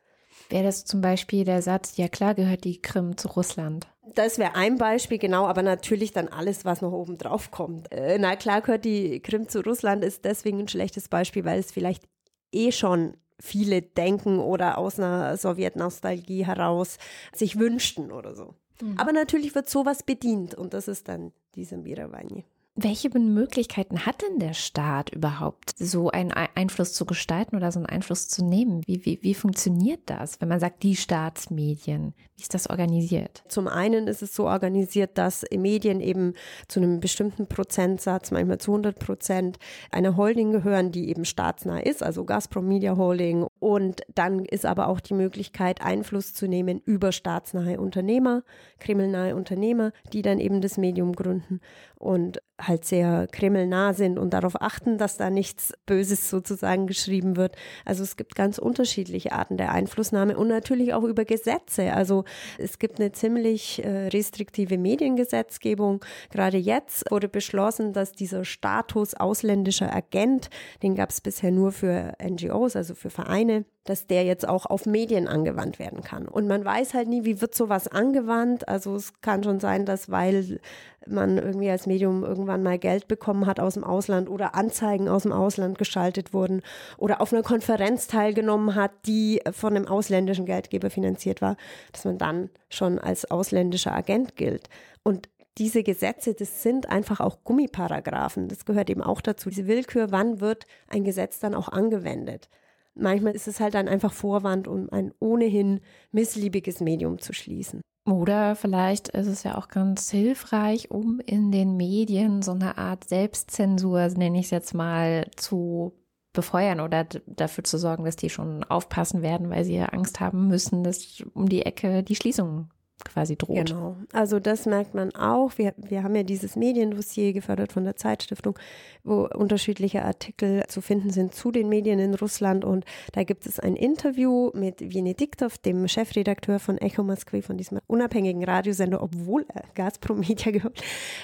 Wäre 0.50 0.64
das 0.64 0.86
zum 0.86 1.02
Beispiel 1.02 1.46
der 1.46 1.62
Satz, 1.62 1.98
ja 1.98 2.08
klar 2.08 2.36
gehört 2.36 2.64
die 2.64 2.82
Krim 2.82 3.18
zu 3.18 3.28
Russland? 3.30 3.88
Das 4.16 4.38
wäre 4.38 4.56
ein 4.56 4.78
Beispiel, 4.78 5.18
genau, 5.18 5.46
aber 5.46 5.64
natürlich 5.64 6.12
dann 6.12 6.28
alles, 6.28 6.66
was 6.66 6.82
noch 6.82 6.92
oben 6.92 7.18
drauf 7.18 7.52
kommt. 7.52 7.92
Äh, 7.92 8.18
na 8.20 8.36
klar 8.36 8.62
gehört 8.62 8.86
die 8.86 9.20
Krim 9.22 9.48
zu 9.48 9.62
Russland, 9.62 10.04
ist 10.04 10.26
deswegen 10.26 10.60
ein 10.60 10.68
schlechtes 10.68 11.08
Beispiel, 11.08 11.46
weil 11.46 11.60
es 11.60 11.72
vielleicht 11.72 12.04
eh 12.52 12.72
schon 12.72 13.18
viele 13.40 13.82
denken 13.82 14.40
oder 14.40 14.78
aus 14.78 15.00
einer 15.00 15.36
Sowjetnostalgie 15.38 16.46
heraus 16.46 16.98
sich 17.34 17.58
wünschten 17.58 18.12
oder 18.12 18.36
so. 18.36 18.54
Mhm. 18.82 18.98
Aber 18.98 19.12
natürlich 19.12 19.56
wird 19.56 19.70
sowas 19.70 20.04
bedient 20.04 20.56
und 20.56 20.74
das 20.74 20.88
ist 20.88 21.08
dann 21.08 21.32
diese 21.56 21.78
Miravani. 21.78 22.46
Welche 22.76 23.08
Möglichkeiten 23.16 24.08
hat 24.08 24.24
denn 24.24 24.40
der 24.40 24.56
Staat 24.56 25.12
überhaupt, 25.12 25.78
so 25.78 26.10
einen 26.10 26.32
Einfluss 26.32 26.94
zu 26.94 27.06
gestalten 27.06 27.56
oder 27.56 27.72
so 27.72 27.78
einen 27.78 27.86
Einfluss 27.86 28.28
zu 28.28 28.44
nehmen? 28.44 28.82
Wie, 28.88 29.06
wie, 29.06 29.20
wie 29.22 29.36
funktioniert 29.36 30.00
das, 30.08 30.42
wenn 30.42 30.50
man 30.50 30.60
sagt, 30.60 30.82
die 30.82 30.96
Staatsmedien? 30.96 32.16
Wie 32.36 32.42
ist 32.42 32.56
das 32.56 32.68
organisiert? 32.68 33.44
Zum 33.48 33.68
einen 33.68 34.08
ist 34.08 34.24
es 34.24 34.34
so 34.34 34.48
organisiert, 34.48 35.20
dass 35.20 35.46
Medien 35.56 36.02
eben 36.02 36.34
zu 36.68 36.80
einem 36.80 37.00
bestimmten 37.00 37.46
Prozentsatz, 37.46 38.32
manchmal 38.32 38.58
zu 38.58 38.72
100 38.72 38.98
Prozent, 38.98 39.60
einer 39.92 40.18
Holding 40.18 40.52
gehören, 40.52 40.92
die 40.92 41.10
eben 41.10 41.26
staatsnah 41.26 41.80
ist, 41.80 42.02
also 42.02 42.26
Gazprom 42.26 42.68
Media 42.68 42.98
Holding. 42.98 43.46
Und 43.60 44.02
dann 44.16 44.46
ist 44.46 44.66
aber 44.66 44.88
auch 44.88 45.00
die 45.00 45.14
Möglichkeit, 45.14 45.84
Einfluss 45.84 46.34
zu 46.34 46.48
nehmen 46.48 46.82
über 46.86 47.12
staatsnahe 47.12 47.80
Unternehmer, 47.80 48.42
kremlnahe 48.80 49.36
Unternehmer, 49.36 49.92
die 50.12 50.24
dann 50.24 50.40
eben 50.40 50.60
das 50.60 50.80
Medium 50.80 51.14
gründen. 51.14 51.62
Und 52.04 52.42
halt 52.60 52.84
sehr 52.84 53.28
kremlnah 53.32 53.94
sind 53.94 54.20
und 54.20 54.34
darauf 54.34 54.62
achten, 54.62 54.98
dass 54.98 55.16
da 55.16 55.30
nichts 55.30 55.74
Böses 55.86 56.30
sozusagen 56.30 56.86
geschrieben 56.86 57.38
wird. 57.38 57.56
Also 57.86 58.04
es 58.04 58.18
gibt 58.18 58.36
ganz 58.36 58.58
unterschiedliche 58.58 59.32
Arten 59.32 59.56
der 59.56 59.72
Einflussnahme 59.72 60.36
und 60.36 60.50
natürlich 60.50 60.94
auch 60.94 61.04
über 61.04 61.24
Gesetze. 61.24 61.94
Also 61.94 62.26
es 62.58 62.78
gibt 62.78 63.00
eine 63.00 63.14
ziemlich 63.14 63.82
äh, 63.86 64.08
restriktive 64.08 64.78
Mediengesetzgebung. 64.78 66.04
Gerade 66.30 66.58
jetzt 66.58 67.10
wurde 67.10 67.30
beschlossen, 67.30 67.94
dass 67.94 68.12
dieser 68.12 68.44
Status 68.44 69.14
ausländischer 69.14 69.96
Agent, 69.96 70.50
den 70.82 70.96
gab 70.96 71.10
es 71.10 71.22
bisher 71.22 71.52
nur 71.52 71.72
für 71.72 72.16
NGOs, 72.22 72.76
also 72.76 72.96
für 72.96 73.12
Vereine, 73.12 73.64
dass 73.84 74.08
der 74.08 74.24
jetzt 74.24 74.48
auch 74.48 74.66
auf 74.66 74.86
Medien 74.86 75.28
angewandt 75.28 75.78
werden 75.78 76.02
kann. 76.04 76.28
Und 76.28 76.48
man 76.48 76.64
weiß 76.64 76.94
halt 76.94 77.10
nie, 77.10 77.26
wie 77.26 77.42
wird 77.42 77.54
sowas 77.54 77.88
angewandt. 77.88 78.68
Also 78.68 78.96
es 78.96 79.22
kann 79.22 79.44
schon 79.44 79.60
sein, 79.60 79.86
dass 79.86 80.10
weil 80.10 80.60
man 81.06 81.38
irgendwie 81.38 81.70
als 81.70 81.86
Medium 81.86 82.24
irgendwann 82.24 82.64
mal 82.64 82.80
Geld 82.80 83.10
bekommen 83.10 83.46
hat 83.46 83.60
aus 83.60 83.74
dem 83.74 83.84
Ausland 83.84 84.30
oder 84.30 84.56
Anzeigen 84.56 85.10
aus 85.10 85.24
dem 85.24 85.34
Ausland 85.34 85.78
geschaltet 85.78 86.34
wurden 86.34 86.62
oder 86.98 87.20
auf 87.20 87.34
einer 87.34 87.44
Konferenz 87.44 88.08
teilgenommen 88.08 88.76
hat, 88.76 88.92
die 89.06 89.42
von 89.52 89.76
einem 89.76 89.88
ausländischen 89.88 90.46
Geldgeber 90.46 90.90
finanziert 90.90 91.42
war, 91.42 91.58
dass 91.92 92.06
man 92.06 92.18
dann 92.18 92.50
schon 92.70 93.00
als 93.00 93.30
ausländischer 93.30 93.94
Agent 93.94 94.38
gilt. 94.38 94.70
Und 95.04 95.28
diese 95.58 95.84
Gesetze, 95.84 96.34
das 96.34 96.64
sind 96.64 96.90
einfach 96.90 97.20
auch 97.20 97.44
Gummiparagraphen. 97.44 98.48
Das 98.48 98.66
gehört 98.66 98.90
eben 98.90 99.04
auch 99.04 99.22
dazu. 99.22 99.50
Diese 99.50 99.68
Willkür, 99.68 100.12
wann 100.12 100.40
wird 100.40 100.66
ein 100.88 101.04
Gesetz 101.04 101.40
dann 101.40 101.54
auch 101.54 101.70
angewendet? 101.70 102.50
Manchmal 102.96 103.34
ist 103.34 103.48
es 103.48 103.60
halt 103.60 103.74
dann 103.74 103.88
einfach 103.88 104.14
Vorwand, 104.14 104.68
um 104.68 104.90
ein 104.92 105.14
ohnehin 105.20 105.80
missliebiges 106.12 106.80
Medium 106.80 107.20
zu 107.20 107.34
schließen. 107.34 107.82
Oder 108.06 108.56
vielleicht 108.56 109.10
ist 109.10 109.28
es 109.28 109.44
ja 109.44 109.58
auch 109.58 109.70
ganz 109.70 110.12
hilfreich, 110.12 110.92
um 110.92 111.22
in 111.26 111.52
den 111.52 111.78
Medien 111.78 112.42
so 112.42 112.52
eine 112.52 112.78
Art 112.78 113.08
Selbstzensur, 113.08 114.10
nenne 114.10 114.40
ich 114.40 114.46
es 114.46 114.52
jetzt 114.52 114.74
mal, 114.74 115.30
zu 115.38 115.94
befeuern 116.34 116.80
oder 116.80 117.06
dafür 117.28 117.64
zu 117.64 117.78
sorgen, 117.78 118.04
dass 118.04 118.16
die 118.16 118.30
schon 118.30 118.64
aufpassen 118.64 119.22
werden, 119.22 119.50
weil 119.50 119.64
sie 119.64 119.76
ja 119.76 119.86
Angst 119.86 120.20
haben 120.20 120.48
müssen, 120.48 120.84
dass 120.84 121.24
um 121.34 121.48
die 121.48 121.62
Ecke 121.62 122.04
die 122.04 122.16
Schließung 122.16 122.73
quasi 123.04 123.36
droht. 123.36 123.68
Genau. 123.68 123.98
Also 124.12 124.40
das 124.40 124.66
merkt 124.66 124.94
man 124.94 125.14
auch. 125.16 125.58
Wir, 125.58 125.74
wir 125.78 126.04
haben 126.04 126.16
ja 126.16 126.24
dieses 126.24 126.56
Mediendossier 126.56 127.34
gefördert 127.34 127.74
von 127.74 127.84
der 127.84 127.96
Zeitstiftung, 127.96 128.58
wo 129.04 129.28
unterschiedliche 129.28 130.04
Artikel 130.04 130.64
zu 130.68 130.82
finden 130.82 131.10
sind 131.10 131.36
zu 131.36 131.52
den 131.52 131.70
Medien 131.70 132.00
in 132.00 132.14
Russland. 132.16 132.64
Und 132.66 132.86
da 133.12 133.24
gibt 133.24 133.46
es 133.46 133.60
ein 133.60 133.76
Interview 133.76 134.52
mit 134.54 134.82
Venediktov, 134.94 135.58
dem 135.58 135.88
Chefredakteur 135.88 136.60
von 136.60 136.78
Echo 136.78 137.04
Moskwy, 137.04 137.42
von 137.42 137.58
diesem 137.58 137.80
unabhängigen 137.88 138.44
Radiosender, 138.44 139.02
obwohl 139.02 139.46
er 139.54 139.64
Gazprom 139.76 140.20
Media 140.20 140.52
gehört. 140.52 140.82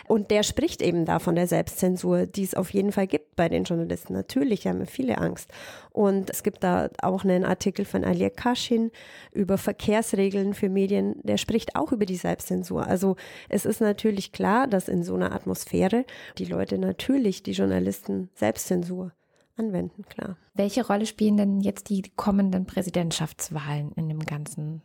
Und 0.08 0.32
der 0.32 0.43
spricht 0.43 0.82
eben 0.82 1.05
da 1.05 1.19
von 1.19 1.36
der 1.36 1.47
Selbstzensur, 1.47 2.25
die 2.25 2.43
es 2.43 2.55
auf 2.55 2.71
jeden 2.71 2.91
Fall 2.91 3.08
gibt 3.08 3.36
bei 3.36 3.49
den 3.49 3.63
Journalisten. 3.63 4.13
Natürlich 4.13 4.67
haben 4.67 4.79
wir 4.79 4.88
viele 4.88 5.17
Angst. 5.17 5.51
Und 5.99 6.29
es 6.29 6.43
gibt 6.43 6.63
da 6.63 6.88
auch 7.01 7.25
einen 7.25 7.43
Artikel 7.43 7.83
von 7.83 8.05
Alia 8.05 8.29
Kashin 8.29 8.89
über 9.33 9.57
Verkehrsregeln 9.57 10.53
für 10.53 10.69
Medien. 10.69 11.19
Der 11.23 11.35
spricht 11.35 11.75
auch 11.75 11.91
über 11.91 12.05
die 12.05 12.15
Selbstzensur. 12.15 12.88
Also 12.88 13.17
es 13.49 13.65
ist 13.65 13.81
natürlich 13.81 14.31
klar, 14.31 14.67
dass 14.67 14.88
in 14.88 15.03
so 15.03 15.15
einer 15.15 15.33
Atmosphäre 15.33 16.05
die 16.38 16.45
Leute 16.45 16.77
natürlich, 16.77 17.43
die 17.43 17.51
Journalisten, 17.51 18.29
Selbstzensur 18.33 19.12
anwenden, 19.57 20.05
klar. 20.05 20.38
Welche 20.53 20.88
Rolle 20.88 21.05
spielen 21.05 21.35
denn 21.35 21.59
jetzt 21.59 21.89
die 21.89 22.03
kommenden 22.15 22.65
Präsidentschaftswahlen 22.65 23.91
in 23.97 24.07
dem 24.07 24.21
Ganzen? 24.21 24.81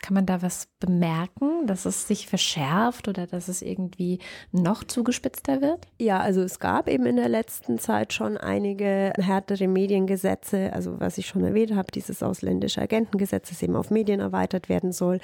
Kann 0.00 0.14
man 0.14 0.26
da 0.26 0.42
was 0.42 0.68
bemerken, 0.78 1.66
dass 1.66 1.84
es 1.84 2.06
sich 2.06 2.28
verschärft 2.28 3.08
oder 3.08 3.26
dass 3.26 3.48
es 3.48 3.62
irgendwie 3.62 4.20
noch 4.52 4.84
zugespitzter 4.84 5.60
wird? 5.60 5.88
Ja, 5.98 6.20
also 6.20 6.40
es 6.42 6.60
gab 6.60 6.88
eben 6.88 7.04
in 7.04 7.16
der 7.16 7.28
letzten 7.28 7.78
Zeit 7.78 8.12
schon 8.12 8.36
einige 8.36 9.12
härtere 9.18 9.66
Mediengesetze, 9.66 10.72
also 10.72 11.00
was 11.00 11.18
ich 11.18 11.26
schon 11.26 11.44
erwähnt 11.44 11.74
habe, 11.74 11.90
dieses 11.90 12.22
ausländische 12.22 12.80
Agentengesetz, 12.80 13.48
das 13.48 13.62
eben 13.62 13.76
auf 13.76 13.90
Medien 13.90 14.20
erweitert 14.20 14.68
werden 14.68 14.92
soll. 14.92 15.18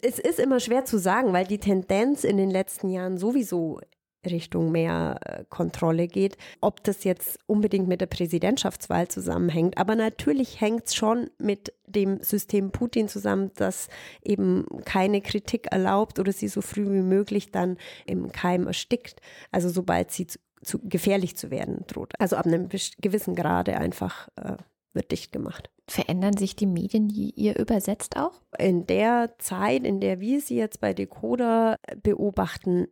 Es 0.00 0.18
ist 0.18 0.40
immer 0.40 0.60
schwer 0.60 0.84
zu 0.84 0.98
sagen, 0.98 1.32
weil 1.32 1.46
die 1.46 1.58
Tendenz 1.58 2.24
in 2.24 2.38
den 2.38 2.50
letzten 2.50 2.88
Jahren 2.88 3.18
sowieso 3.18 3.80
Richtung 4.26 4.72
mehr 4.72 5.18
äh, 5.24 5.44
Kontrolle 5.48 6.08
geht. 6.08 6.36
Ob 6.60 6.82
das 6.84 7.04
jetzt 7.04 7.38
unbedingt 7.46 7.88
mit 7.88 8.00
der 8.00 8.06
Präsidentschaftswahl 8.06 9.08
zusammenhängt, 9.08 9.78
aber 9.78 9.94
natürlich 9.94 10.60
hängt 10.60 10.86
es 10.86 10.94
schon 10.94 11.30
mit 11.38 11.72
dem 11.86 12.22
System 12.22 12.70
Putin 12.70 13.08
zusammen, 13.08 13.50
das 13.56 13.88
eben 14.22 14.66
keine 14.84 15.20
Kritik 15.20 15.68
erlaubt 15.70 16.18
oder 16.18 16.32
sie 16.32 16.48
so 16.48 16.60
früh 16.60 16.84
wie 16.84 17.02
möglich 17.02 17.50
dann 17.52 17.76
im 18.06 18.32
Keim 18.32 18.66
erstickt. 18.66 19.20
Also 19.50 19.68
sobald 19.68 20.10
sie 20.10 20.26
zu, 20.26 20.38
zu 20.62 20.78
gefährlich 20.82 21.36
zu 21.36 21.50
werden 21.50 21.84
droht. 21.86 22.12
Also 22.18 22.36
ab 22.36 22.46
einem 22.46 22.68
gewissen 22.98 23.34
Grade 23.34 23.76
einfach 23.76 24.28
äh, 24.36 24.56
wird 24.96 25.12
dicht 25.12 25.30
gemacht. 25.30 25.70
Verändern 25.88 26.36
sich 26.36 26.56
die 26.56 26.66
Medien, 26.66 27.08
die 27.08 27.30
ihr 27.36 27.56
übersetzt 27.56 28.16
auch? 28.16 28.40
In 28.58 28.86
der 28.86 29.34
Zeit, 29.38 29.84
in 29.84 30.00
der 30.00 30.18
wir 30.18 30.40
sie 30.40 30.56
jetzt 30.56 30.80
bei 30.80 30.92
Decoder 30.92 31.78
beobachten, 32.02 32.88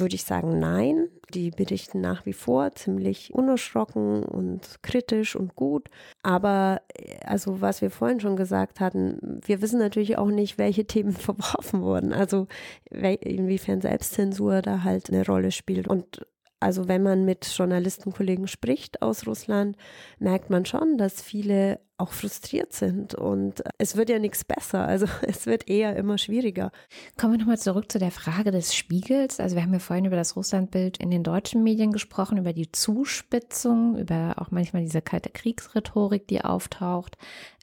würde 0.00 0.14
ich 0.14 0.24
sagen, 0.24 0.58
nein. 0.58 1.08
Die 1.32 1.50
berichten 1.50 2.00
nach 2.00 2.26
wie 2.26 2.32
vor 2.32 2.72
ziemlich 2.72 3.32
unerschrocken 3.32 4.24
und 4.24 4.82
kritisch 4.82 5.36
und 5.36 5.54
gut. 5.54 5.88
Aber 6.22 6.80
also 7.24 7.60
was 7.60 7.82
wir 7.82 7.90
vorhin 7.90 8.18
schon 8.18 8.36
gesagt 8.36 8.80
hatten, 8.80 9.40
wir 9.44 9.62
wissen 9.62 9.78
natürlich 9.78 10.18
auch 10.18 10.30
nicht, 10.30 10.58
welche 10.58 10.86
Themen 10.86 11.12
verworfen 11.12 11.82
wurden. 11.82 12.12
Also 12.12 12.48
inwiefern 12.90 13.80
Selbstzensur 13.80 14.62
da 14.62 14.82
halt 14.82 15.10
eine 15.10 15.24
Rolle 15.24 15.52
spielt. 15.52 15.86
Und 15.86 16.26
also 16.60 16.88
wenn 16.88 17.02
man 17.02 17.24
mit 17.24 17.46
Journalistenkollegen 17.46 18.46
spricht 18.46 19.00
aus 19.00 19.26
Russland, 19.26 19.76
merkt 20.18 20.50
man 20.50 20.66
schon, 20.66 20.98
dass 20.98 21.22
viele 21.22 21.80
auch 21.96 22.12
frustriert 22.12 22.72
sind 22.72 23.14
und 23.14 23.62
es 23.78 23.96
wird 23.96 24.08
ja 24.08 24.18
nichts 24.18 24.44
besser. 24.44 24.86
Also 24.86 25.06
es 25.22 25.46
wird 25.46 25.68
eher 25.68 25.96
immer 25.96 26.18
schwieriger. 26.18 26.70
Kommen 27.18 27.34
wir 27.34 27.38
nochmal 27.38 27.58
zurück 27.58 27.90
zu 27.90 27.98
der 27.98 28.10
Frage 28.10 28.50
des 28.50 28.74
Spiegels. 28.74 29.40
Also 29.40 29.56
wir 29.56 29.62
haben 29.62 29.72
ja 29.72 29.78
vorhin 29.78 30.04
über 30.04 30.16
das 30.16 30.36
Russlandbild 30.36 30.98
in 30.98 31.10
den 31.10 31.22
deutschen 31.22 31.62
Medien 31.62 31.92
gesprochen, 31.92 32.38
über 32.38 32.52
die 32.52 32.70
Zuspitzung, 32.72 33.98
über 33.98 34.34
auch 34.36 34.50
manchmal 34.50 34.82
diese 34.82 35.02
kalte 35.02 35.30
Kriegsrhetorik, 35.30 36.28
die 36.28 36.44
auftaucht. 36.44 37.16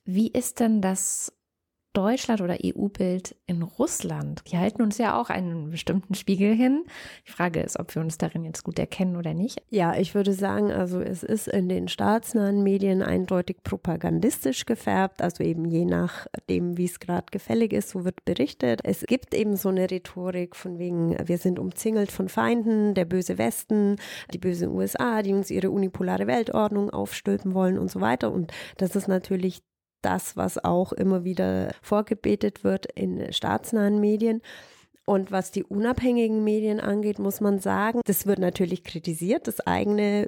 Wie 0.05 0.27
ist 0.27 0.59
denn 0.59 0.81
das 0.81 1.33
Deutschland 1.93 2.41
oder 2.41 2.57
EU-Bild 2.63 3.35
in 3.47 3.63
Russland. 3.63 4.43
Die 4.51 4.57
halten 4.57 4.81
uns 4.81 4.97
ja 4.97 5.19
auch 5.19 5.29
einen 5.29 5.71
bestimmten 5.71 6.13
Spiegel 6.13 6.53
hin. 6.53 6.85
Die 7.27 7.31
Frage 7.31 7.61
ist, 7.61 7.79
ob 7.79 7.93
wir 7.95 8.01
uns 8.01 8.17
darin 8.17 8.45
jetzt 8.45 8.63
gut 8.63 8.77
erkennen 8.77 9.15
oder 9.15 9.33
nicht. 9.33 9.61
Ja, 9.69 9.95
ich 9.95 10.13
würde 10.13 10.33
sagen, 10.33 10.71
also 10.71 11.01
es 11.01 11.23
ist 11.23 11.47
in 11.47 11.69
den 11.69 11.87
staatsnahen 11.87 12.61
Medien 12.61 13.01
eindeutig 13.01 13.63
propagandistisch 13.63 14.65
gefärbt, 14.65 15.21
also 15.21 15.43
eben 15.43 15.65
je 15.65 15.85
nachdem, 15.85 16.77
wie 16.77 16.85
es 16.85 16.99
gerade 16.99 17.27
gefällig 17.31 17.73
ist, 17.73 17.89
so 17.89 18.05
wird 18.05 18.23
berichtet. 18.25 18.81
Es 18.83 19.01
gibt 19.01 19.33
eben 19.33 19.55
so 19.55 19.69
eine 19.69 19.89
Rhetorik 19.89 20.55
von 20.55 20.77
wegen, 20.77 21.17
wir 21.27 21.37
sind 21.37 21.57
umzingelt 21.57 22.11
von 22.11 22.29
Feinden, 22.29 22.93
der 22.93 23.05
böse 23.05 23.37
Westen, 23.37 23.95
die 24.33 24.37
bösen 24.37 24.69
USA, 24.69 25.23
die 25.23 25.33
uns 25.33 25.49
ihre 25.49 25.71
unipolare 25.71 26.27
Weltordnung 26.27 26.89
aufstülpen 26.89 27.53
wollen 27.53 27.79
und 27.79 27.89
so 27.89 28.01
weiter. 28.01 28.31
Und 28.31 28.51
das 28.77 28.95
ist 28.95 29.07
natürlich 29.07 29.61
das, 30.01 30.37
was 30.37 30.63
auch 30.63 30.93
immer 30.93 31.23
wieder 31.23 31.73
vorgebetet 31.81 32.63
wird 32.63 32.85
in 32.93 33.31
staatsnahen 33.33 33.99
Medien. 33.99 34.41
Und 35.05 35.31
was 35.31 35.51
die 35.51 35.63
unabhängigen 35.63 36.43
Medien 36.43 36.81
angeht, 36.81 37.17
muss 37.17 37.39
man 37.39 37.59
sagen, 37.59 38.01
das 38.05 38.25
wird 38.25 38.39
natürlich 38.39 38.83
kritisiert, 38.83 39.47
das 39.47 39.61
eigene 39.61 40.27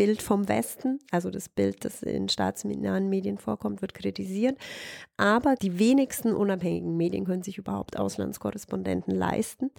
Bild 0.00 0.22
vom 0.22 0.48
Westen, 0.48 0.98
also 1.10 1.30
das 1.30 1.50
Bild, 1.50 1.84
das 1.84 2.02
in 2.02 2.30
staatsnahen 2.30 3.10
Medien 3.10 3.36
vorkommt, 3.36 3.82
wird 3.82 3.92
kritisiert. 3.92 4.56
Aber 5.18 5.56
die 5.56 5.78
wenigsten 5.78 6.32
unabhängigen 6.32 6.96
Medien 6.96 7.26
können 7.26 7.42
sich 7.42 7.58
überhaupt 7.58 7.98
Auslandskorrespondenten 7.98 9.14
leisten. 9.14 9.70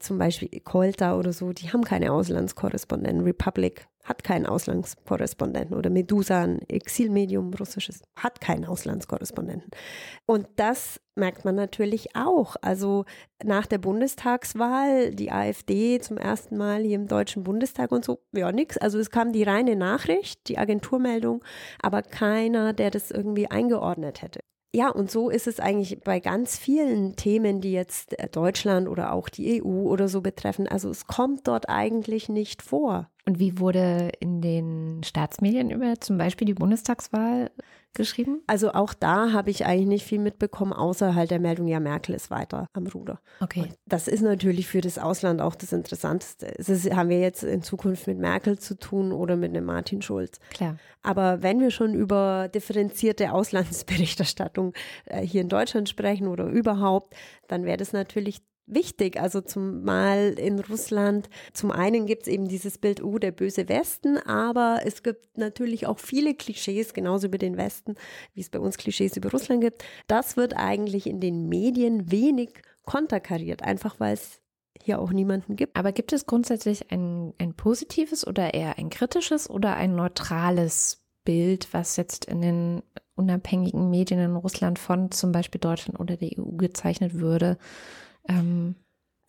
Zum 0.00 0.18
Beispiel 0.18 0.48
Kolta 0.64 1.16
oder 1.16 1.32
so, 1.32 1.52
die 1.52 1.70
haben 1.70 1.84
keine 1.84 2.10
Auslandskorrespondenten. 2.10 3.22
Republic 3.22 3.86
hat 4.04 4.24
keinen 4.24 4.46
Auslandskorrespondenten 4.46 5.76
oder 5.76 5.90
Medusa, 5.90 6.42
ein 6.42 6.60
Exilmedium 6.68 7.52
russisches, 7.54 8.02
hat 8.16 8.40
keinen 8.40 8.64
Auslandskorrespondenten. 8.64 9.70
Und 10.26 10.48
das 10.56 11.00
merkt 11.14 11.44
man 11.44 11.54
natürlich 11.54 12.16
auch. 12.16 12.56
Also 12.62 13.04
nach 13.44 13.66
der 13.66 13.78
Bundestagswahl, 13.78 15.14
die 15.14 15.30
AfD 15.30 16.00
zum 16.00 16.16
ersten 16.16 16.56
Mal 16.56 16.82
hier 16.82 16.96
im 16.96 17.08
Deutschen 17.08 17.44
Bundestag 17.44 17.92
und 17.92 18.04
so, 18.04 18.20
ja, 18.32 18.50
nix. 18.52 18.78
Also 18.78 18.98
es 18.98 19.10
kam 19.10 19.32
die 19.32 19.42
reine 19.42 19.76
Nachricht, 19.76 20.48
die 20.48 20.58
Agenturmeldung, 20.58 21.44
aber 21.80 22.02
keiner, 22.02 22.72
der 22.72 22.90
das 22.90 23.10
irgendwie 23.10 23.50
eingeordnet 23.50 24.22
hätte. 24.22 24.40
Ja, 24.72 24.88
und 24.88 25.10
so 25.10 25.30
ist 25.30 25.48
es 25.48 25.58
eigentlich 25.58 25.98
bei 26.00 26.20
ganz 26.20 26.56
vielen 26.56 27.16
Themen, 27.16 27.60
die 27.60 27.72
jetzt 27.72 28.16
äh, 28.20 28.28
Deutschland 28.28 28.88
oder 28.88 29.12
auch 29.12 29.28
die 29.28 29.60
EU 29.60 29.88
oder 29.88 30.08
so 30.08 30.20
betreffen. 30.20 30.68
Also 30.68 30.90
es 30.90 31.06
kommt 31.06 31.48
dort 31.48 31.68
eigentlich 31.68 32.28
nicht 32.28 32.62
vor. 32.62 33.09
Und 33.30 33.38
wie 33.38 33.60
wurde 33.60 34.10
in 34.18 34.40
den 34.40 35.02
Staatsmedien 35.04 35.70
über 35.70 36.00
zum 36.00 36.18
Beispiel 36.18 36.46
die 36.46 36.54
Bundestagswahl 36.54 37.52
geschrieben? 37.94 38.42
Also 38.48 38.72
auch 38.72 38.92
da 38.92 39.30
habe 39.30 39.50
ich 39.50 39.66
eigentlich 39.66 39.86
nicht 39.86 40.04
viel 40.04 40.18
mitbekommen, 40.18 40.72
außer 40.72 41.14
halt 41.14 41.30
der 41.30 41.38
Meldung, 41.38 41.68
ja, 41.68 41.78
Merkel 41.78 42.16
ist 42.16 42.32
weiter 42.32 42.66
am 42.72 42.88
Ruder. 42.88 43.20
Okay. 43.38 43.60
Und 43.60 43.78
das 43.86 44.08
ist 44.08 44.22
natürlich 44.22 44.66
für 44.66 44.80
das 44.80 44.98
Ausland 44.98 45.40
auch 45.40 45.54
das 45.54 45.72
Interessanteste. 45.72 46.52
Das 46.56 46.68
haben 46.90 47.08
wir 47.08 47.20
jetzt 47.20 47.44
in 47.44 47.62
Zukunft 47.62 48.08
mit 48.08 48.18
Merkel 48.18 48.58
zu 48.58 48.76
tun 48.76 49.12
oder 49.12 49.36
mit 49.36 49.50
einem 49.50 49.66
Martin 49.66 50.02
Schulz. 50.02 50.40
Klar. 50.50 50.76
Aber 51.04 51.40
wenn 51.40 51.60
wir 51.60 51.70
schon 51.70 51.94
über 51.94 52.48
differenzierte 52.52 53.30
Auslandsberichterstattung 53.30 54.72
äh, 55.04 55.20
hier 55.24 55.42
in 55.42 55.48
Deutschland 55.48 55.88
sprechen 55.88 56.26
oder 56.26 56.46
überhaupt, 56.46 57.14
dann 57.46 57.64
wäre 57.64 57.76
das 57.76 57.92
natürlich 57.92 58.42
wichtig. 58.74 59.20
Also 59.20 59.40
zumal 59.40 60.34
in 60.38 60.60
Russland, 60.60 61.28
zum 61.52 61.70
einen 61.70 62.06
gibt 62.06 62.22
es 62.22 62.28
eben 62.28 62.48
dieses 62.48 62.78
Bild, 62.78 63.02
oh, 63.02 63.18
der 63.18 63.32
böse 63.32 63.68
Westen, 63.68 64.18
aber 64.18 64.80
es 64.84 65.02
gibt 65.02 65.38
natürlich 65.38 65.86
auch 65.86 65.98
viele 65.98 66.34
Klischees, 66.34 66.94
genauso 66.94 67.26
über 67.26 67.38
den 67.38 67.56
Westen, 67.56 67.96
wie 68.34 68.40
es 68.40 68.50
bei 68.50 68.58
uns 68.58 68.78
Klischees 68.78 69.16
über 69.16 69.30
Russland 69.30 69.60
gibt. 69.60 69.84
Das 70.06 70.36
wird 70.36 70.56
eigentlich 70.56 71.06
in 71.06 71.20
den 71.20 71.48
Medien 71.48 72.10
wenig 72.10 72.50
konterkariert, 72.84 73.62
einfach 73.62 74.00
weil 74.00 74.14
es 74.14 74.40
hier 74.82 74.98
auch 74.98 75.12
niemanden 75.12 75.56
gibt. 75.56 75.76
Aber 75.76 75.92
gibt 75.92 76.12
es 76.12 76.26
grundsätzlich 76.26 76.90
ein, 76.90 77.34
ein 77.38 77.54
positives 77.54 78.26
oder 78.26 78.54
eher 78.54 78.78
ein 78.78 78.90
kritisches 78.90 79.48
oder 79.48 79.76
ein 79.76 79.94
neutrales 79.94 81.04
Bild, 81.24 81.68
was 81.72 81.96
jetzt 81.96 82.24
in 82.24 82.40
den 82.40 82.82
unabhängigen 83.14 83.90
Medien 83.90 84.20
in 84.20 84.36
Russland 84.36 84.78
von 84.78 85.10
zum 85.10 85.32
Beispiel 85.32 85.60
Deutschland 85.60 86.00
oder 86.00 86.16
der 86.16 86.30
EU 86.38 86.56
gezeichnet 86.56 87.14
würde? 87.14 87.58
Ähm, 88.30 88.76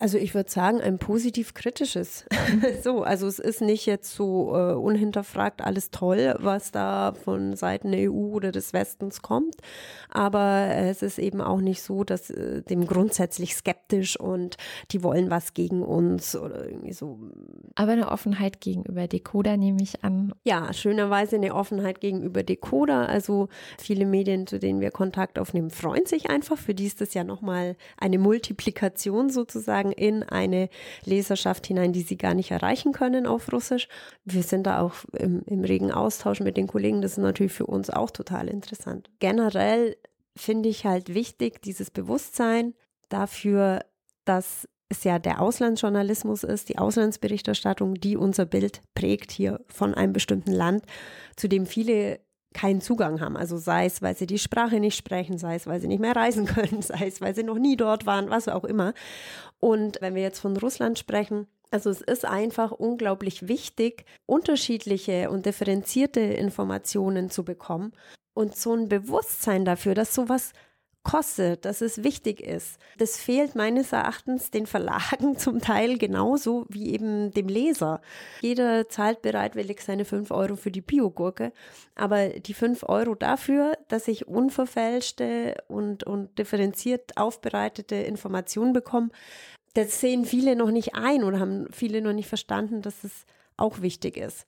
also 0.02 0.18
ich 0.18 0.34
würde 0.34 0.50
sagen, 0.50 0.80
ein 0.80 0.98
positiv-kritisches. 0.98 2.24
so, 2.82 3.04
also 3.04 3.28
es 3.28 3.38
ist 3.38 3.60
nicht 3.60 3.86
jetzt 3.86 4.12
so 4.12 4.52
äh, 4.52 4.72
unhinterfragt 4.72 5.62
alles 5.62 5.92
toll, 5.92 6.34
was 6.40 6.72
da 6.72 7.14
von 7.14 7.54
Seiten 7.54 7.92
der 7.92 8.10
EU 8.10 8.32
oder 8.32 8.50
des 8.50 8.72
Westens 8.72 9.22
kommt. 9.22 9.54
Aber 10.10 10.66
es 10.74 11.02
ist 11.02 11.20
eben 11.20 11.40
auch 11.40 11.60
nicht 11.60 11.82
so, 11.82 12.02
dass 12.02 12.30
äh, 12.30 12.62
dem 12.62 12.84
grundsätzlich 12.88 13.54
skeptisch 13.54 14.18
und 14.18 14.56
die 14.90 15.04
wollen 15.04 15.30
was 15.30 15.54
gegen 15.54 15.82
uns 15.82 16.34
oder 16.34 16.66
irgendwie 16.68 16.94
so. 16.94 17.20
Aber 17.76 17.92
eine 17.92 18.10
Offenheit 18.10 18.60
gegenüber 18.60 19.06
Decoder 19.06 19.56
nehme 19.56 19.82
ich 19.82 20.02
an. 20.02 20.34
Ja, 20.42 20.72
schönerweise 20.72 21.36
eine 21.36 21.54
Offenheit 21.54 22.00
gegenüber 22.00 22.42
Decoder. 22.42 23.08
Also 23.08 23.48
viele 23.78 24.04
Medien, 24.04 24.48
zu 24.48 24.58
denen 24.58 24.80
wir 24.80 24.90
Kontakt 24.90 25.38
aufnehmen, 25.38 25.70
freuen 25.70 26.06
sich 26.06 26.28
einfach. 26.28 26.58
Für 26.58 26.74
die 26.74 26.86
ist 26.86 27.00
das 27.00 27.14
ja 27.14 27.22
nochmal 27.22 27.76
eine 27.98 28.18
Multiplikation 28.18 29.30
sozusagen 29.30 29.91
in 29.92 30.22
eine 30.22 30.68
Leserschaft 31.04 31.66
hinein, 31.66 31.92
die 31.92 32.02
sie 32.02 32.16
gar 32.16 32.34
nicht 32.34 32.50
erreichen 32.50 32.92
können 32.92 33.26
auf 33.26 33.52
Russisch. 33.52 33.88
Wir 34.24 34.42
sind 34.42 34.66
da 34.66 34.80
auch 34.80 34.94
im, 35.18 35.42
im 35.46 35.64
regen 35.64 35.92
Austausch 35.92 36.40
mit 36.40 36.56
den 36.56 36.66
Kollegen. 36.66 37.02
Das 37.02 37.12
ist 37.12 37.18
natürlich 37.18 37.52
für 37.52 37.66
uns 37.66 37.90
auch 37.90 38.10
total 38.10 38.48
interessant. 38.48 39.10
Generell 39.18 39.96
finde 40.36 40.68
ich 40.68 40.86
halt 40.86 41.14
wichtig, 41.14 41.62
dieses 41.62 41.90
Bewusstsein 41.90 42.74
dafür, 43.08 43.84
dass 44.24 44.68
es 44.88 45.04
ja 45.04 45.18
der 45.18 45.40
Auslandsjournalismus 45.40 46.44
ist, 46.44 46.68
die 46.68 46.78
Auslandsberichterstattung, 46.78 47.94
die 47.94 48.16
unser 48.16 48.44
Bild 48.44 48.82
prägt 48.94 49.32
hier 49.32 49.60
von 49.66 49.94
einem 49.94 50.12
bestimmten 50.12 50.52
Land, 50.52 50.84
zu 51.36 51.48
dem 51.48 51.66
viele 51.66 52.20
keinen 52.52 52.80
Zugang 52.80 53.20
haben. 53.20 53.36
Also 53.36 53.56
sei 53.56 53.86
es, 53.86 54.02
weil 54.02 54.16
sie 54.16 54.26
die 54.26 54.38
Sprache 54.38 54.80
nicht 54.80 54.96
sprechen, 54.96 55.38
sei 55.38 55.56
es, 55.56 55.66
weil 55.66 55.80
sie 55.80 55.88
nicht 55.88 56.00
mehr 56.00 56.16
reisen 56.16 56.46
können, 56.54 56.82
sei 56.82 57.06
es, 57.06 57.20
weil 57.20 57.34
sie 57.34 57.42
noch 57.42 57.58
nie 57.58 57.76
dort 57.76 58.06
waren, 58.06 58.30
was 58.30 58.48
auch 58.48 58.64
immer. 58.64 58.94
Und 59.60 59.98
wenn 60.00 60.14
wir 60.14 60.22
jetzt 60.22 60.40
von 60.40 60.56
Russland 60.56 60.98
sprechen, 60.98 61.46
Also 61.70 61.88
es 61.90 62.02
ist 62.02 62.24
einfach 62.26 62.70
unglaublich 62.70 63.48
wichtig, 63.48 64.04
unterschiedliche 64.26 65.30
und 65.30 65.46
differenzierte 65.46 66.20
Informationen 66.20 67.30
zu 67.30 67.44
bekommen 67.44 67.92
und 68.34 68.54
so 68.56 68.74
ein 68.74 68.88
Bewusstsein 68.88 69.64
dafür, 69.64 69.94
dass 69.94 70.14
sowas 70.14 70.52
kostet, 71.02 71.64
dass 71.64 71.80
es 71.80 72.04
wichtig 72.04 72.40
ist. 72.40 72.78
Das 72.98 73.18
fehlt 73.18 73.54
meines 73.54 73.92
Erachtens 73.92 74.50
den 74.50 74.66
Verlagen 74.66 75.36
zum 75.38 75.60
Teil 75.60 75.98
genauso 75.98 76.64
wie 76.68 76.92
eben 76.92 77.32
dem 77.32 77.48
Leser. 77.48 78.00
Jeder 78.40 78.88
zahlt 78.88 79.22
bereitwillig 79.22 79.80
seine 79.80 80.04
fünf 80.04 80.30
Euro 80.30 80.56
für 80.56 80.70
die 80.70 80.80
Biogurke, 80.80 81.52
aber 81.94 82.28
die 82.28 82.54
fünf 82.54 82.84
Euro 82.84 83.14
dafür, 83.14 83.76
dass 83.88 84.08
ich 84.08 84.28
unverfälschte 84.28 85.56
und, 85.68 86.04
und 86.04 86.38
differenziert 86.38 87.16
aufbereitete 87.16 87.96
Informationen 87.96 88.72
bekomme, 88.72 89.10
das 89.74 90.00
sehen 90.00 90.24
viele 90.24 90.54
noch 90.54 90.70
nicht 90.70 90.94
ein 90.94 91.24
oder 91.24 91.40
haben 91.40 91.66
viele 91.72 92.02
noch 92.02 92.12
nicht 92.12 92.28
verstanden, 92.28 92.82
dass 92.82 93.04
es 93.04 93.24
auch 93.56 93.80
wichtig 93.80 94.16
ist. 94.16 94.46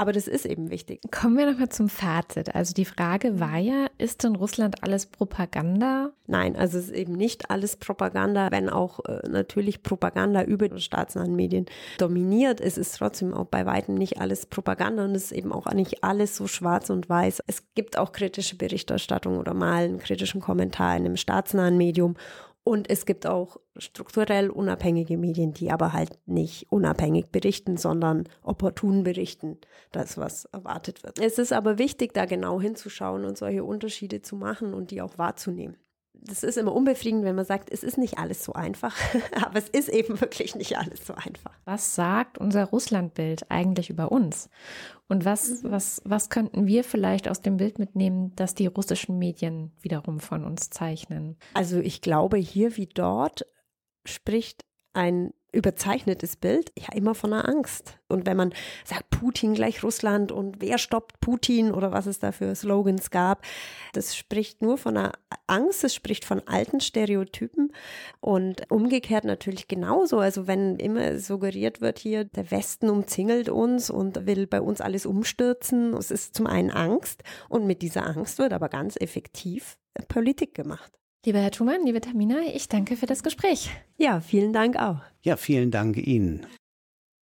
Aber 0.00 0.12
das 0.12 0.28
ist 0.28 0.46
eben 0.46 0.70
wichtig. 0.70 1.00
Kommen 1.10 1.36
wir 1.36 1.50
nochmal 1.50 1.70
zum 1.70 1.88
Fazit. 1.88 2.54
Also 2.54 2.72
die 2.72 2.84
Frage 2.84 3.40
war 3.40 3.58
ja, 3.58 3.86
ist 3.98 4.22
in 4.22 4.36
Russland 4.36 4.84
alles 4.84 5.06
Propaganda? 5.06 6.12
Nein, 6.28 6.54
also 6.54 6.78
es 6.78 6.84
ist 6.84 6.94
eben 6.94 7.14
nicht 7.14 7.50
alles 7.50 7.76
Propaganda, 7.76 8.52
wenn 8.52 8.70
auch 8.70 9.00
äh, 9.06 9.28
natürlich 9.28 9.82
Propaganda 9.82 10.44
über 10.44 10.68
die 10.68 10.80
staatsnahen 10.80 11.34
Medien 11.34 11.66
dominiert. 11.98 12.60
Es 12.60 12.78
ist 12.78 12.96
trotzdem 12.96 13.34
auch 13.34 13.46
bei 13.46 13.66
weitem 13.66 13.96
nicht 13.96 14.20
alles 14.20 14.46
Propaganda 14.46 15.04
und 15.04 15.16
es 15.16 15.24
ist 15.24 15.32
eben 15.32 15.52
auch 15.52 15.66
nicht 15.72 16.04
alles 16.04 16.36
so 16.36 16.46
schwarz 16.46 16.90
und 16.90 17.08
weiß. 17.08 17.42
Es 17.48 17.64
gibt 17.74 17.98
auch 17.98 18.12
kritische 18.12 18.56
Berichterstattung 18.56 19.36
oder 19.36 19.52
mal 19.52 19.82
einen 19.82 19.98
kritischen 19.98 20.40
Kommentar 20.40 20.96
in 20.96 21.06
einem 21.06 21.16
staatsnahen 21.16 21.76
Medium. 21.76 22.14
Und 22.68 22.90
es 22.90 23.06
gibt 23.06 23.26
auch 23.26 23.56
strukturell 23.78 24.50
unabhängige 24.50 25.16
Medien, 25.16 25.54
die 25.54 25.70
aber 25.70 25.94
halt 25.94 26.18
nicht 26.26 26.70
unabhängig 26.70 27.30
berichten, 27.30 27.78
sondern 27.78 28.28
opportun 28.42 29.04
berichten, 29.04 29.56
das, 29.90 30.18
was 30.18 30.44
erwartet 30.44 31.02
wird. 31.02 31.18
Es 31.18 31.38
ist 31.38 31.54
aber 31.54 31.78
wichtig, 31.78 32.12
da 32.12 32.26
genau 32.26 32.60
hinzuschauen 32.60 33.24
und 33.24 33.38
solche 33.38 33.64
Unterschiede 33.64 34.20
zu 34.20 34.36
machen 34.36 34.74
und 34.74 34.90
die 34.90 35.00
auch 35.00 35.16
wahrzunehmen 35.16 35.78
das 36.20 36.42
ist 36.42 36.58
immer 36.58 36.74
unbefriedigend, 36.74 37.24
wenn 37.24 37.36
man 37.36 37.44
sagt, 37.44 37.70
es 37.70 37.82
ist 37.82 37.98
nicht 37.98 38.18
alles 38.18 38.44
so 38.44 38.52
einfach, 38.52 38.94
aber 39.42 39.58
es 39.58 39.68
ist 39.68 39.88
eben 39.88 40.20
wirklich 40.20 40.54
nicht 40.54 40.76
alles 40.76 41.06
so 41.06 41.14
einfach. 41.14 41.52
Was 41.64 41.94
sagt 41.94 42.38
unser 42.38 42.64
Russlandbild 42.64 43.50
eigentlich 43.50 43.90
über 43.90 44.12
uns? 44.12 44.50
Und 45.08 45.24
was, 45.24 45.62
mhm. 45.62 45.70
was, 45.70 46.02
was 46.04 46.28
könnten 46.28 46.66
wir 46.66 46.84
vielleicht 46.84 47.28
aus 47.28 47.40
dem 47.40 47.56
Bild 47.56 47.78
mitnehmen, 47.78 48.32
das 48.36 48.54
die 48.54 48.66
russischen 48.66 49.18
Medien 49.18 49.72
wiederum 49.80 50.20
von 50.20 50.44
uns 50.44 50.70
zeichnen? 50.70 51.36
Also 51.54 51.78
ich 51.78 52.00
glaube, 52.00 52.36
hier 52.36 52.76
wie 52.76 52.86
dort 52.86 53.46
spricht 54.04 54.64
ein 54.92 55.32
überzeichnetes 55.52 56.36
Bild, 56.36 56.72
ja 56.78 56.94
immer 56.94 57.14
von 57.14 57.32
einer 57.32 57.48
Angst. 57.48 57.98
Und 58.08 58.26
wenn 58.26 58.36
man 58.36 58.52
sagt, 58.84 59.10
Putin 59.10 59.54
gleich 59.54 59.82
Russland 59.82 60.30
und 60.30 60.60
wer 60.60 60.78
stoppt 60.78 61.20
Putin 61.20 61.72
oder 61.72 61.90
was 61.92 62.06
es 62.06 62.18
da 62.18 62.32
für 62.32 62.54
Slogans 62.54 63.10
gab, 63.10 63.44
das 63.92 64.16
spricht 64.16 64.62
nur 64.62 64.78
von 64.78 64.96
einer 64.96 65.12
Angst, 65.46 65.84
es 65.84 65.94
spricht 65.94 66.24
von 66.24 66.42
alten 66.46 66.80
Stereotypen 66.80 67.72
und 68.20 68.70
umgekehrt 68.70 69.24
natürlich 69.24 69.68
genauso. 69.68 70.18
Also 70.18 70.46
wenn 70.46 70.76
immer 70.76 71.18
suggeriert 71.18 71.80
wird 71.80 71.98
hier, 71.98 72.24
der 72.24 72.50
Westen 72.50 72.90
umzingelt 72.90 73.48
uns 73.48 73.90
und 73.90 74.26
will 74.26 74.46
bei 74.46 74.60
uns 74.60 74.80
alles 74.80 75.06
umstürzen, 75.06 75.94
es 75.94 76.10
ist 76.10 76.34
zum 76.34 76.46
einen 76.46 76.70
Angst 76.70 77.22
und 77.48 77.66
mit 77.66 77.82
dieser 77.82 78.06
Angst 78.06 78.38
wird 78.38 78.52
aber 78.52 78.68
ganz 78.68 78.96
effektiv 79.00 79.78
Politik 80.08 80.54
gemacht. 80.54 80.92
Lieber 81.26 81.40
Herr 81.40 81.50
Thumann, 81.50 81.84
liebe 81.84 82.00
Tamina, 82.00 82.42
ich 82.54 82.68
danke 82.68 82.96
für 82.96 83.06
das 83.06 83.22
Gespräch. 83.22 83.70
Ja, 83.96 84.20
vielen 84.20 84.52
Dank 84.52 84.76
auch. 84.76 85.00
Ja, 85.22 85.36
vielen 85.36 85.70
Dank 85.70 85.96
Ihnen. 85.96 86.46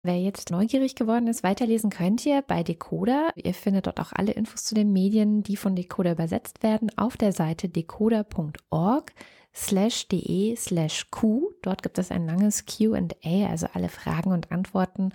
Wer 0.03 0.21
jetzt 0.21 0.51
neugierig 0.51 0.95
geworden 0.95 1.27
ist, 1.27 1.43
weiterlesen 1.43 1.91
könnt 1.91 2.25
ihr 2.27 2.43
bei 2.43 2.63
Decoder. 2.63 3.31
Ihr 3.35 3.55
findet 3.55 3.87
dort 3.87 3.99
auch 3.99 4.13
alle 4.13 4.33
Infos 4.33 4.65
zu 4.65 4.75
den 4.75 4.93
Medien, 4.93 5.43
die 5.43 5.57
von 5.57 5.75
Decoder 5.75 6.13
übersetzt 6.13 6.63
werden, 6.63 6.97
auf 6.97 7.17
der 7.17 7.33
Seite 7.33 7.69
decoder.org 7.69 9.13
slash 9.57 10.07
de 10.09 10.55
slash 10.55 11.11
q. 11.11 11.55
Dort 11.63 11.83
gibt 11.83 11.99
es 11.99 12.11
ein 12.11 12.27
langes 12.27 12.65
Q&A, 12.67 13.49
also 13.49 13.67
alle 13.73 13.89
Fragen 13.89 14.33
und 14.33 14.53
Antworten. 14.53 15.13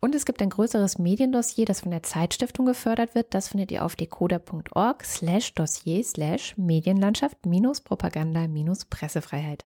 Und 0.00 0.14
es 0.14 0.24
gibt 0.24 0.40
ein 0.40 0.48
größeres 0.48 0.98
Mediendossier, 0.98 1.66
das 1.66 1.82
von 1.82 1.90
der 1.90 2.02
Zeitstiftung 2.02 2.64
gefördert 2.64 3.14
wird. 3.14 3.34
Das 3.34 3.48
findet 3.48 3.70
ihr 3.70 3.84
auf 3.84 3.94
decoder.org 3.94 5.04
slash 5.04 5.54
dossier 5.54 6.02
slash 6.02 6.56
Medienlandschaft 6.56 7.44
minus 7.44 7.82
Propaganda 7.82 8.48
minus 8.48 8.86
Pressefreiheit. 8.86 9.60